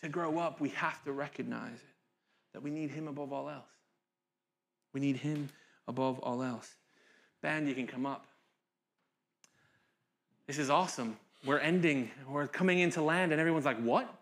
to 0.01 0.09
grow 0.09 0.39
up, 0.39 0.59
we 0.59 0.69
have 0.69 1.03
to 1.03 1.11
recognize 1.11 1.75
it, 1.75 1.95
that 2.53 2.63
we 2.63 2.71
need 2.71 2.89
Him 2.89 3.07
above 3.07 3.31
all 3.31 3.49
else. 3.49 3.69
We 4.93 4.99
need 4.99 5.17
Him 5.17 5.49
above 5.87 6.17
all 6.19 6.41
else. 6.41 6.75
Band, 7.41 7.67
you 7.67 7.75
can 7.75 7.85
come 7.85 8.07
up. 8.07 8.25
This 10.47 10.57
is 10.57 10.71
awesome. 10.71 11.17
We're 11.45 11.59
ending, 11.59 12.11
we're 12.27 12.47
coming 12.47 12.79
into 12.79 13.01
land, 13.01 13.31
and 13.31 13.39
everyone's 13.39 13.65
like, 13.65 13.81
What? 13.81 14.13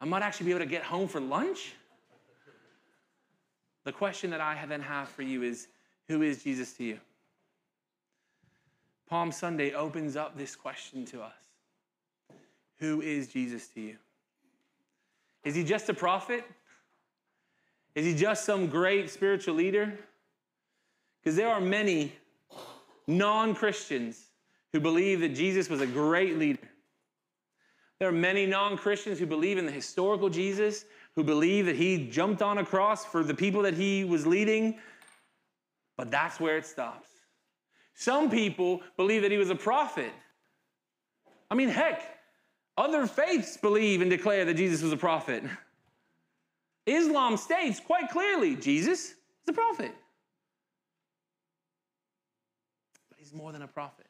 I 0.00 0.04
might 0.04 0.22
actually 0.22 0.46
be 0.46 0.52
able 0.52 0.60
to 0.60 0.70
get 0.70 0.82
home 0.82 1.08
for 1.08 1.20
lunch? 1.20 1.74
The 3.84 3.92
question 3.92 4.30
that 4.30 4.40
I 4.40 4.64
then 4.66 4.80
have 4.80 5.08
for 5.08 5.22
you 5.22 5.42
is 5.42 5.68
Who 6.08 6.22
is 6.22 6.42
Jesus 6.42 6.72
to 6.74 6.84
you? 6.84 6.98
Palm 9.08 9.30
Sunday 9.30 9.72
opens 9.72 10.16
up 10.16 10.36
this 10.36 10.56
question 10.56 11.04
to 11.06 11.22
us 11.22 11.32
Who 12.78 13.00
is 13.00 13.28
Jesus 13.28 13.68
to 13.68 13.80
you? 13.80 13.96
Is 15.44 15.54
he 15.54 15.62
just 15.62 15.88
a 15.88 15.94
prophet? 15.94 16.44
Is 17.94 18.04
he 18.04 18.14
just 18.14 18.44
some 18.44 18.66
great 18.66 19.08
spiritual 19.08 19.54
leader? 19.54 19.96
Because 21.20 21.36
there 21.36 21.48
are 21.48 21.60
many 21.60 22.12
non 23.06 23.54
Christians 23.54 24.25
who 24.76 24.80
believe 24.80 25.20
that 25.20 25.34
Jesus 25.34 25.70
was 25.70 25.80
a 25.80 25.86
great 25.86 26.36
leader. 26.36 26.68
There 27.98 28.10
are 28.10 28.12
many 28.12 28.44
non 28.44 28.76
Christians 28.76 29.18
who 29.18 29.24
believe 29.24 29.56
in 29.56 29.64
the 29.64 29.72
historical 29.72 30.28
Jesus, 30.28 30.84
who 31.14 31.24
believe 31.24 31.64
that 31.64 31.76
he 31.76 32.10
jumped 32.10 32.42
on 32.42 32.58
a 32.58 32.64
cross 32.64 33.06
for 33.06 33.24
the 33.24 33.32
people 33.32 33.62
that 33.62 33.72
he 33.72 34.04
was 34.04 34.26
leading, 34.26 34.78
but 35.96 36.10
that's 36.10 36.38
where 36.38 36.58
it 36.58 36.66
stops. 36.66 37.08
Some 37.94 38.28
people 38.28 38.82
believe 38.98 39.22
that 39.22 39.30
he 39.30 39.38
was 39.38 39.48
a 39.48 39.54
prophet. 39.54 40.12
I 41.50 41.54
mean, 41.54 41.70
heck, 41.70 42.02
other 42.76 43.06
faiths 43.06 43.56
believe 43.56 44.02
and 44.02 44.10
declare 44.10 44.44
that 44.44 44.58
Jesus 44.58 44.82
was 44.82 44.92
a 44.92 44.98
prophet. 44.98 45.42
Islam 46.84 47.38
states 47.38 47.80
quite 47.80 48.10
clearly 48.10 48.56
Jesus 48.56 49.12
is 49.12 49.48
a 49.48 49.54
prophet. 49.54 49.92
But 53.08 53.18
he's 53.18 53.32
more 53.32 53.52
than 53.52 53.62
a 53.62 53.68
prophet. 53.68 54.06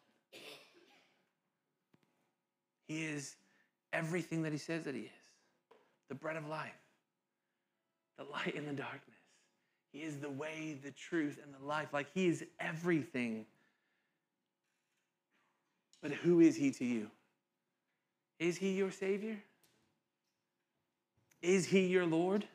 He 2.86 3.04
is 3.04 3.36
everything 3.92 4.42
that 4.42 4.52
he 4.52 4.58
says 4.58 4.84
that 4.84 4.94
he 4.94 5.02
is 5.02 5.10
the 6.08 6.14
bread 6.14 6.36
of 6.36 6.46
life, 6.46 6.70
the 8.16 8.24
light 8.24 8.54
in 8.54 8.66
the 8.66 8.72
darkness. 8.72 9.16
He 9.92 10.02
is 10.02 10.18
the 10.18 10.30
way, 10.30 10.78
the 10.82 10.90
truth, 10.90 11.38
and 11.42 11.54
the 11.54 11.66
life. 11.66 11.92
Like 11.92 12.06
he 12.14 12.26
is 12.28 12.44
everything. 12.60 13.46
But 16.02 16.12
who 16.12 16.40
is 16.40 16.54
he 16.56 16.70
to 16.72 16.84
you? 16.84 17.10
Is 18.38 18.58
he 18.58 18.72
your 18.72 18.90
Savior? 18.90 19.38
Is 21.42 21.66
he 21.66 21.86
your 21.86 22.06
Lord? 22.06 22.46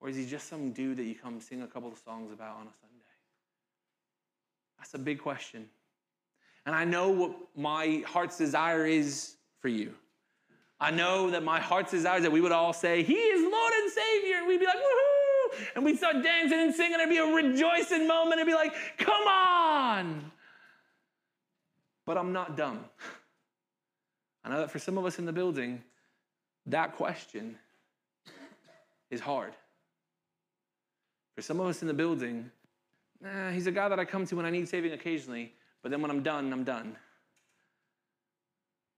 Or 0.00 0.08
is 0.08 0.16
he 0.16 0.26
just 0.26 0.48
some 0.48 0.72
dude 0.72 0.96
that 0.98 1.04
you 1.04 1.14
come 1.14 1.40
sing 1.40 1.62
a 1.62 1.66
couple 1.66 1.90
of 1.90 1.98
songs 1.98 2.32
about 2.32 2.56
on 2.56 2.62
a 2.62 2.74
Sunday? 2.80 3.04
That's 4.78 4.94
a 4.94 4.98
big 4.98 5.20
question. 5.20 5.68
And 6.68 6.76
I 6.76 6.84
know 6.84 7.08
what 7.08 7.34
my 7.56 8.02
heart's 8.06 8.36
desire 8.36 8.84
is 8.84 9.36
for 9.58 9.68
you. 9.68 9.94
I 10.78 10.90
know 10.90 11.30
that 11.30 11.42
my 11.42 11.58
heart's 11.58 11.90
desire 11.90 12.18
is 12.18 12.24
that 12.24 12.30
we 12.30 12.42
would 12.42 12.52
all 12.52 12.74
say, 12.74 13.02
He 13.02 13.14
is 13.14 13.40
Lord 13.50 13.72
and 13.72 13.90
Savior. 13.90 14.36
And 14.36 14.46
we'd 14.46 14.60
be 14.60 14.66
like, 14.66 14.76
woohoo! 14.76 15.66
And 15.74 15.82
we'd 15.82 15.96
start 15.96 16.22
dancing 16.22 16.58
and 16.60 16.74
singing. 16.74 17.00
It'd 17.00 17.08
be 17.08 17.16
a 17.16 17.24
rejoicing 17.24 18.06
moment. 18.06 18.34
It'd 18.34 18.46
be 18.46 18.52
like, 18.52 18.74
come 18.98 19.26
on! 19.26 20.30
But 22.04 22.18
I'm 22.18 22.34
not 22.34 22.54
dumb. 22.54 22.84
I 24.44 24.50
know 24.50 24.58
that 24.58 24.70
for 24.70 24.78
some 24.78 24.98
of 24.98 25.06
us 25.06 25.18
in 25.18 25.24
the 25.24 25.32
building, 25.32 25.82
that 26.66 26.96
question 26.96 27.56
is 29.10 29.22
hard. 29.22 29.54
For 31.34 31.40
some 31.40 31.60
of 31.60 31.66
us 31.66 31.80
in 31.80 31.88
the 31.88 31.94
building, 31.94 32.50
he's 33.54 33.66
a 33.66 33.72
guy 33.72 33.88
that 33.88 33.98
I 33.98 34.04
come 34.04 34.26
to 34.26 34.36
when 34.36 34.44
I 34.44 34.50
need 34.50 34.68
saving 34.68 34.92
occasionally, 34.92 35.54
but 35.88 35.92
then 35.92 36.02
when 36.02 36.10
I'm 36.10 36.22
done, 36.22 36.52
I'm 36.52 36.64
done. 36.64 36.94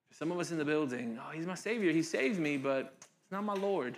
For 0.08 0.14
some 0.16 0.32
of 0.32 0.40
us 0.40 0.50
in 0.50 0.58
the 0.58 0.64
building, 0.64 1.20
oh, 1.24 1.30
he's 1.30 1.46
my 1.46 1.54
Savior. 1.54 1.92
He 1.92 2.02
saved 2.02 2.40
me, 2.40 2.56
but 2.56 2.92
he's 3.00 3.30
not 3.30 3.44
my 3.44 3.54
Lord. 3.54 3.96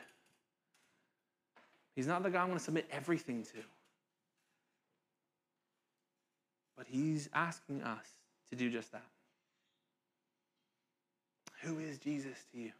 He's 1.97 2.07
not 2.07 2.23
the 2.23 2.29
guy 2.29 2.43
I 2.43 2.45
want 2.45 2.59
to 2.59 2.63
submit 2.63 2.87
everything 2.93 3.45
to. 3.45 3.57
But 6.77 6.87
he's 6.87 7.31
asking 7.33 7.83
us 7.83 8.05
to 8.51 8.57
do 8.57 8.69
just 8.69 8.93
that. 8.93 9.07
Who 11.63 11.79
is 11.79 11.97
Jesus 11.97 12.45
to 12.53 12.59
you? 12.59 12.73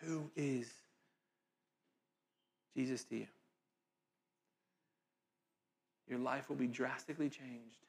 Who 0.00 0.30
is 0.34 0.72
Jesus 2.74 3.04
to 3.04 3.16
you? 3.16 3.26
Your 6.08 6.18
life 6.18 6.48
will 6.48 6.56
be 6.56 6.66
drastically 6.66 7.28
changed 7.28 7.86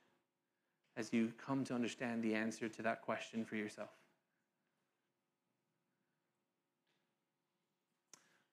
as 0.96 1.14
you 1.14 1.32
come 1.46 1.64
to 1.66 1.76
understand 1.76 2.24
the 2.24 2.34
answer 2.34 2.68
to 2.68 2.82
that 2.82 3.04
question 3.04 3.46
for 3.46 3.56
yourself. 3.56 3.90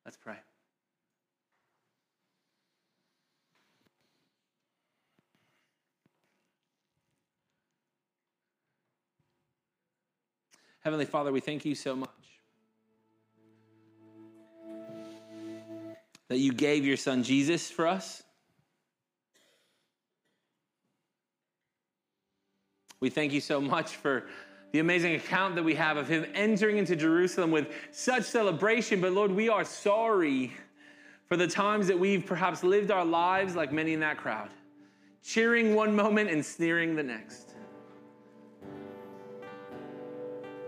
Let's 0.04 0.18
pray. 0.18 0.36
Heavenly 10.80 11.06
Father, 11.06 11.32
we 11.32 11.40
thank 11.40 11.64
you 11.64 11.74
so 11.74 11.96
much 11.96 12.10
that 16.28 16.36
you 16.36 16.52
gave 16.52 16.84
your 16.84 16.98
son 16.98 17.22
Jesus 17.22 17.70
for 17.70 17.86
us. 17.86 18.22
We 23.00 23.10
thank 23.10 23.32
you 23.32 23.40
so 23.40 23.60
much 23.60 23.96
for 23.96 24.24
the 24.72 24.80
amazing 24.80 25.14
account 25.14 25.54
that 25.54 25.62
we 25.62 25.74
have 25.76 25.96
of 25.96 26.08
him 26.08 26.26
entering 26.34 26.78
into 26.78 26.96
Jerusalem 26.96 27.50
with 27.50 27.72
such 27.92 28.24
celebration. 28.24 29.00
But 29.00 29.12
Lord, 29.12 29.30
we 29.30 29.48
are 29.48 29.64
sorry 29.64 30.52
for 31.26 31.36
the 31.36 31.46
times 31.46 31.86
that 31.86 31.98
we've 31.98 32.26
perhaps 32.26 32.64
lived 32.64 32.90
our 32.90 33.04
lives 33.04 33.54
like 33.54 33.72
many 33.72 33.92
in 33.92 34.00
that 34.00 34.16
crowd, 34.16 34.50
cheering 35.22 35.74
one 35.74 35.94
moment 35.94 36.30
and 36.30 36.44
sneering 36.44 36.96
the 36.96 37.02
next. 37.02 37.54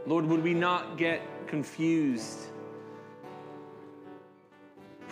Lord, 0.07 0.25
would 0.27 0.43
we 0.43 0.55
not 0.55 0.97
get 0.97 1.21
confused? 1.49 2.47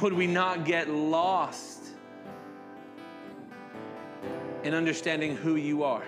Would 0.01 0.13
we 0.13 0.27
not 0.27 0.65
get 0.65 0.89
lost 0.89 1.91
in 4.63 4.73
understanding 4.73 5.37
who 5.37 5.57
you 5.57 5.83
are? 5.83 6.05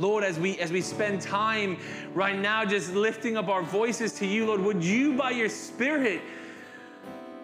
Lord, 0.00 0.24
as 0.24 0.38
we 0.38 0.58
as 0.58 0.72
we 0.72 0.80
spend 0.80 1.20
time 1.20 1.76
right 2.14 2.38
now 2.38 2.64
just 2.64 2.94
lifting 2.94 3.36
up 3.36 3.48
our 3.48 3.62
voices 3.62 4.12
to 4.14 4.26
you, 4.26 4.46
Lord, 4.46 4.60
would 4.62 4.82
you 4.82 5.12
by 5.12 5.30
your 5.30 5.50
spirit 5.50 6.22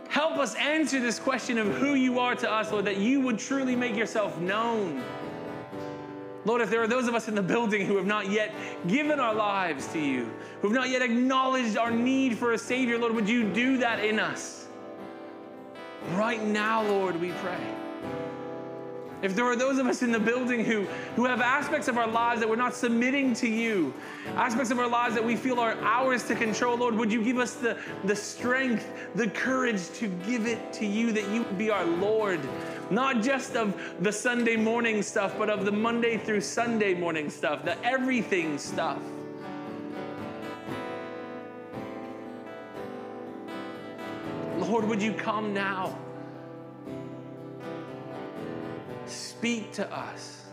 help 0.08 0.38
us 0.38 0.54
answer 0.54 0.98
this 0.98 1.18
question 1.18 1.58
of 1.58 1.66
who 1.74 1.92
you 1.92 2.18
are 2.18 2.34
to 2.34 2.50
us, 2.50 2.72
Lord, 2.72 2.86
that 2.86 2.96
you 2.96 3.20
would 3.20 3.38
truly 3.38 3.76
make 3.76 3.94
yourself 3.94 4.38
known. 4.40 5.04
Lord, 6.46 6.62
if 6.62 6.70
there 6.70 6.80
are 6.80 6.86
those 6.86 7.08
of 7.08 7.14
us 7.14 7.28
in 7.28 7.34
the 7.34 7.42
building 7.42 7.84
who 7.84 7.96
have 7.96 8.06
not 8.06 8.30
yet 8.30 8.54
given 8.86 9.20
our 9.20 9.34
lives 9.34 9.88
to 9.88 9.98
you, 9.98 10.30
who 10.62 10.68
have 10.68 10.74
not 10.74 10.88
yet 10.88 11.02
acknowledged 11.02 11.76
our 11.76 11.90
need 11.90 12.38
for 12.38 12.52
a 12.52 12.58
Savior, 12.58 12.96
Lord, 12.96 13.14
would 13.14 13.28
you 13.28 13.52
do 13.52 13.76
that 13.78 14.02
in 14.02 14.18
us? 14.18 14.68
Right 16.12 16.42
now, 16.42 16.82
Lord, 16.84 17.20
we 17.20 17.32
pray. 17.32 17.85
If 19.22 19.34
there 19.34 19.46
are 19.46 19.56
those 19.56 19.78
of 19.78 19.86
us 19.86 20.02
in 20.02 20.12
the 20.12 20.20
building 20.20 20.64
who, 20.64 20.84
who 21.14 21.24
have 21.24 21.40
aspects 21.40 21.88
of 21.88 21.96
our 21.96 22.06
lives 22.06 22.40
that 22.40 22.48
we're 22.48 22.56
not 22.56 22.74
submitting 22.74 23.32
to 23.34 23.48
you, 23.48 23.94
aspects 24.34 24.70
of 24.70 24.78
our 24.78 24.88
lives 24.88 25.14
that 25.14 25.24
we 25.24 25.36
feel 25.36 25.58
are 25.58 25.72
ours 25.80 26.22
to 26.24 26.34
control, 26.34 26.76
Lord, 26.76 26.94
would 26.96 27.10
you 27.10 27.24
give 27.24 27.38
us 27.38 27.54
the, 27.54 27.78
the 28.04 28.14
strength, 28.14 28.86
the 29.14 29.28
courage 29.28 29.90
to 29.94 30.08
give 30.08 30.46
it 30.46 30.72
to 30.74 30.86
you 30.86 31.12
that 31.12 31.26
you 31.30 31.44
would 31.44 31.56
be 31.56 31.70
our 31.70 31.86
Lord? 31.86 32.40
Not 32.90 33.22
just 33.22 33.56
of 33.56 33.80
the 34.00 34.12
Sunday 34.12 34.56
morning 34.56 35.02
stuff, 35.02 35.34
but 35.38 35.48
of 35.48 35.64
the 35.64 35.72
Monday 35.72 36.18
through 36.18 36.42
Sunday 36.42 36.94
morning 36.94 37.30
stuff, 37.30 37.64
the 37.64 37.82
everything 37.84 38.58
stuff. 38.58 39.00
Lord, 44.58 44.84
would 44.84 45.02
you 45.02 45.12
come 45.12 45.54
now? 45.54 45.98
Speak 49.06 49.72
to 49.72 49.92
us. 49.92 50.44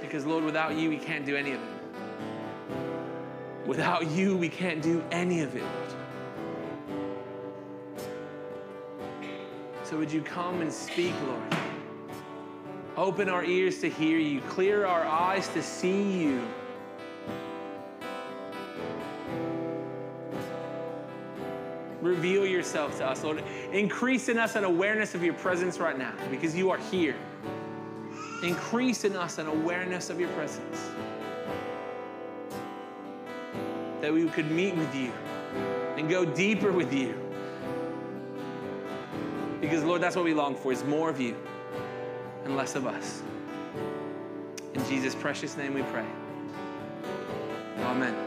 Because, 0.00 0.24
Lord, 0.24 0.44
without 0.44 0.76
you, 0.76 0.88
we 0.88 0.98
can't 0.98 1.26
do 1.26 1.36
any 1.36 1.52
of 1.52 1.60
it. 1.60 1.76
Without 3.66 4.10
you, 4.10 4.36
we 4.36 4.48
can't 4.48 4.80
do 4.80 5.04
any 5.10 5.40
of 5.40 5.56
it, 5.56 5.64
So 9.86 9.96
would 9.96 10.10
you 10.10 10.20
come 10.20 10.62
and 10.62 10.72
speak, 10.72 11.14
Lord? 11.28 11.56
Open 12.96 13.28
our 13.28 13.44
ears 13.44 13.80
to 13.82 13.88
hear 13.88 14.18
you, 14.18 14.40
clear 14.48 14.84
our 14.84 15.04
eyes 15.04 15.46
to 15.50 15.62
see 15.62 16.02
you. 16.02 16.42
Reveal 22.16 22.46
yourself 22.46 22.96
to 22.98 23.06
us, 23.06 23.22
Lord. 23.22 23.42
Increase 23.72 24.30
in 24.30 24.38
us 24.38 24.56
an 24.56 24.64
awareness 24.64 25.14
of 25.14 25.22
your 25.22 25.34
presence 25.34 25.78
right 25.78 25.98
now 25.98 26.14
because 26.30 26.56
you 26.56 26.70
are 26.70 26.78
here. 26.78 27.14
Increase 28.42 29.04
in 29.04 29.14
us 29.14 29.36
an 29.36 29.46
awareness 29.46 30.08
of 30.08 30.18
your 30.18 30.30
presence. 30.30 30.90
That 34.00 34.12
we 34.12 34.26
could 34.28 34.50
meet 34.50 34.74
with 34.74 34.94
you 34.94 35.12
and 35.98 36.08
go 36.08 36.24
deeper 36.24 36.72
with 36.72 36.92
you. 36.92 37.14
Because, 39.60 39.84
Lord, 39.84 40.00
that's 40.00 40.16
what 40.16 40.24
we 40.24 40.32
long 40.32 40.54
for 40.54 40.72
is 40.72 40.84
more 40.84 41.10
of 41.10 41.20
you 41.20 41.36
and 42.44 42.56
less 42.56 42.76
of 42.76 42.86
us. 42.86 43.22
In 44.72 44.84
Jesus' 44.86 45.14
precious 45.14 45.56
name 45.56 45.74
we 45.74 45.82
pray. 45.82 46.06
Amen. 47.80 48.25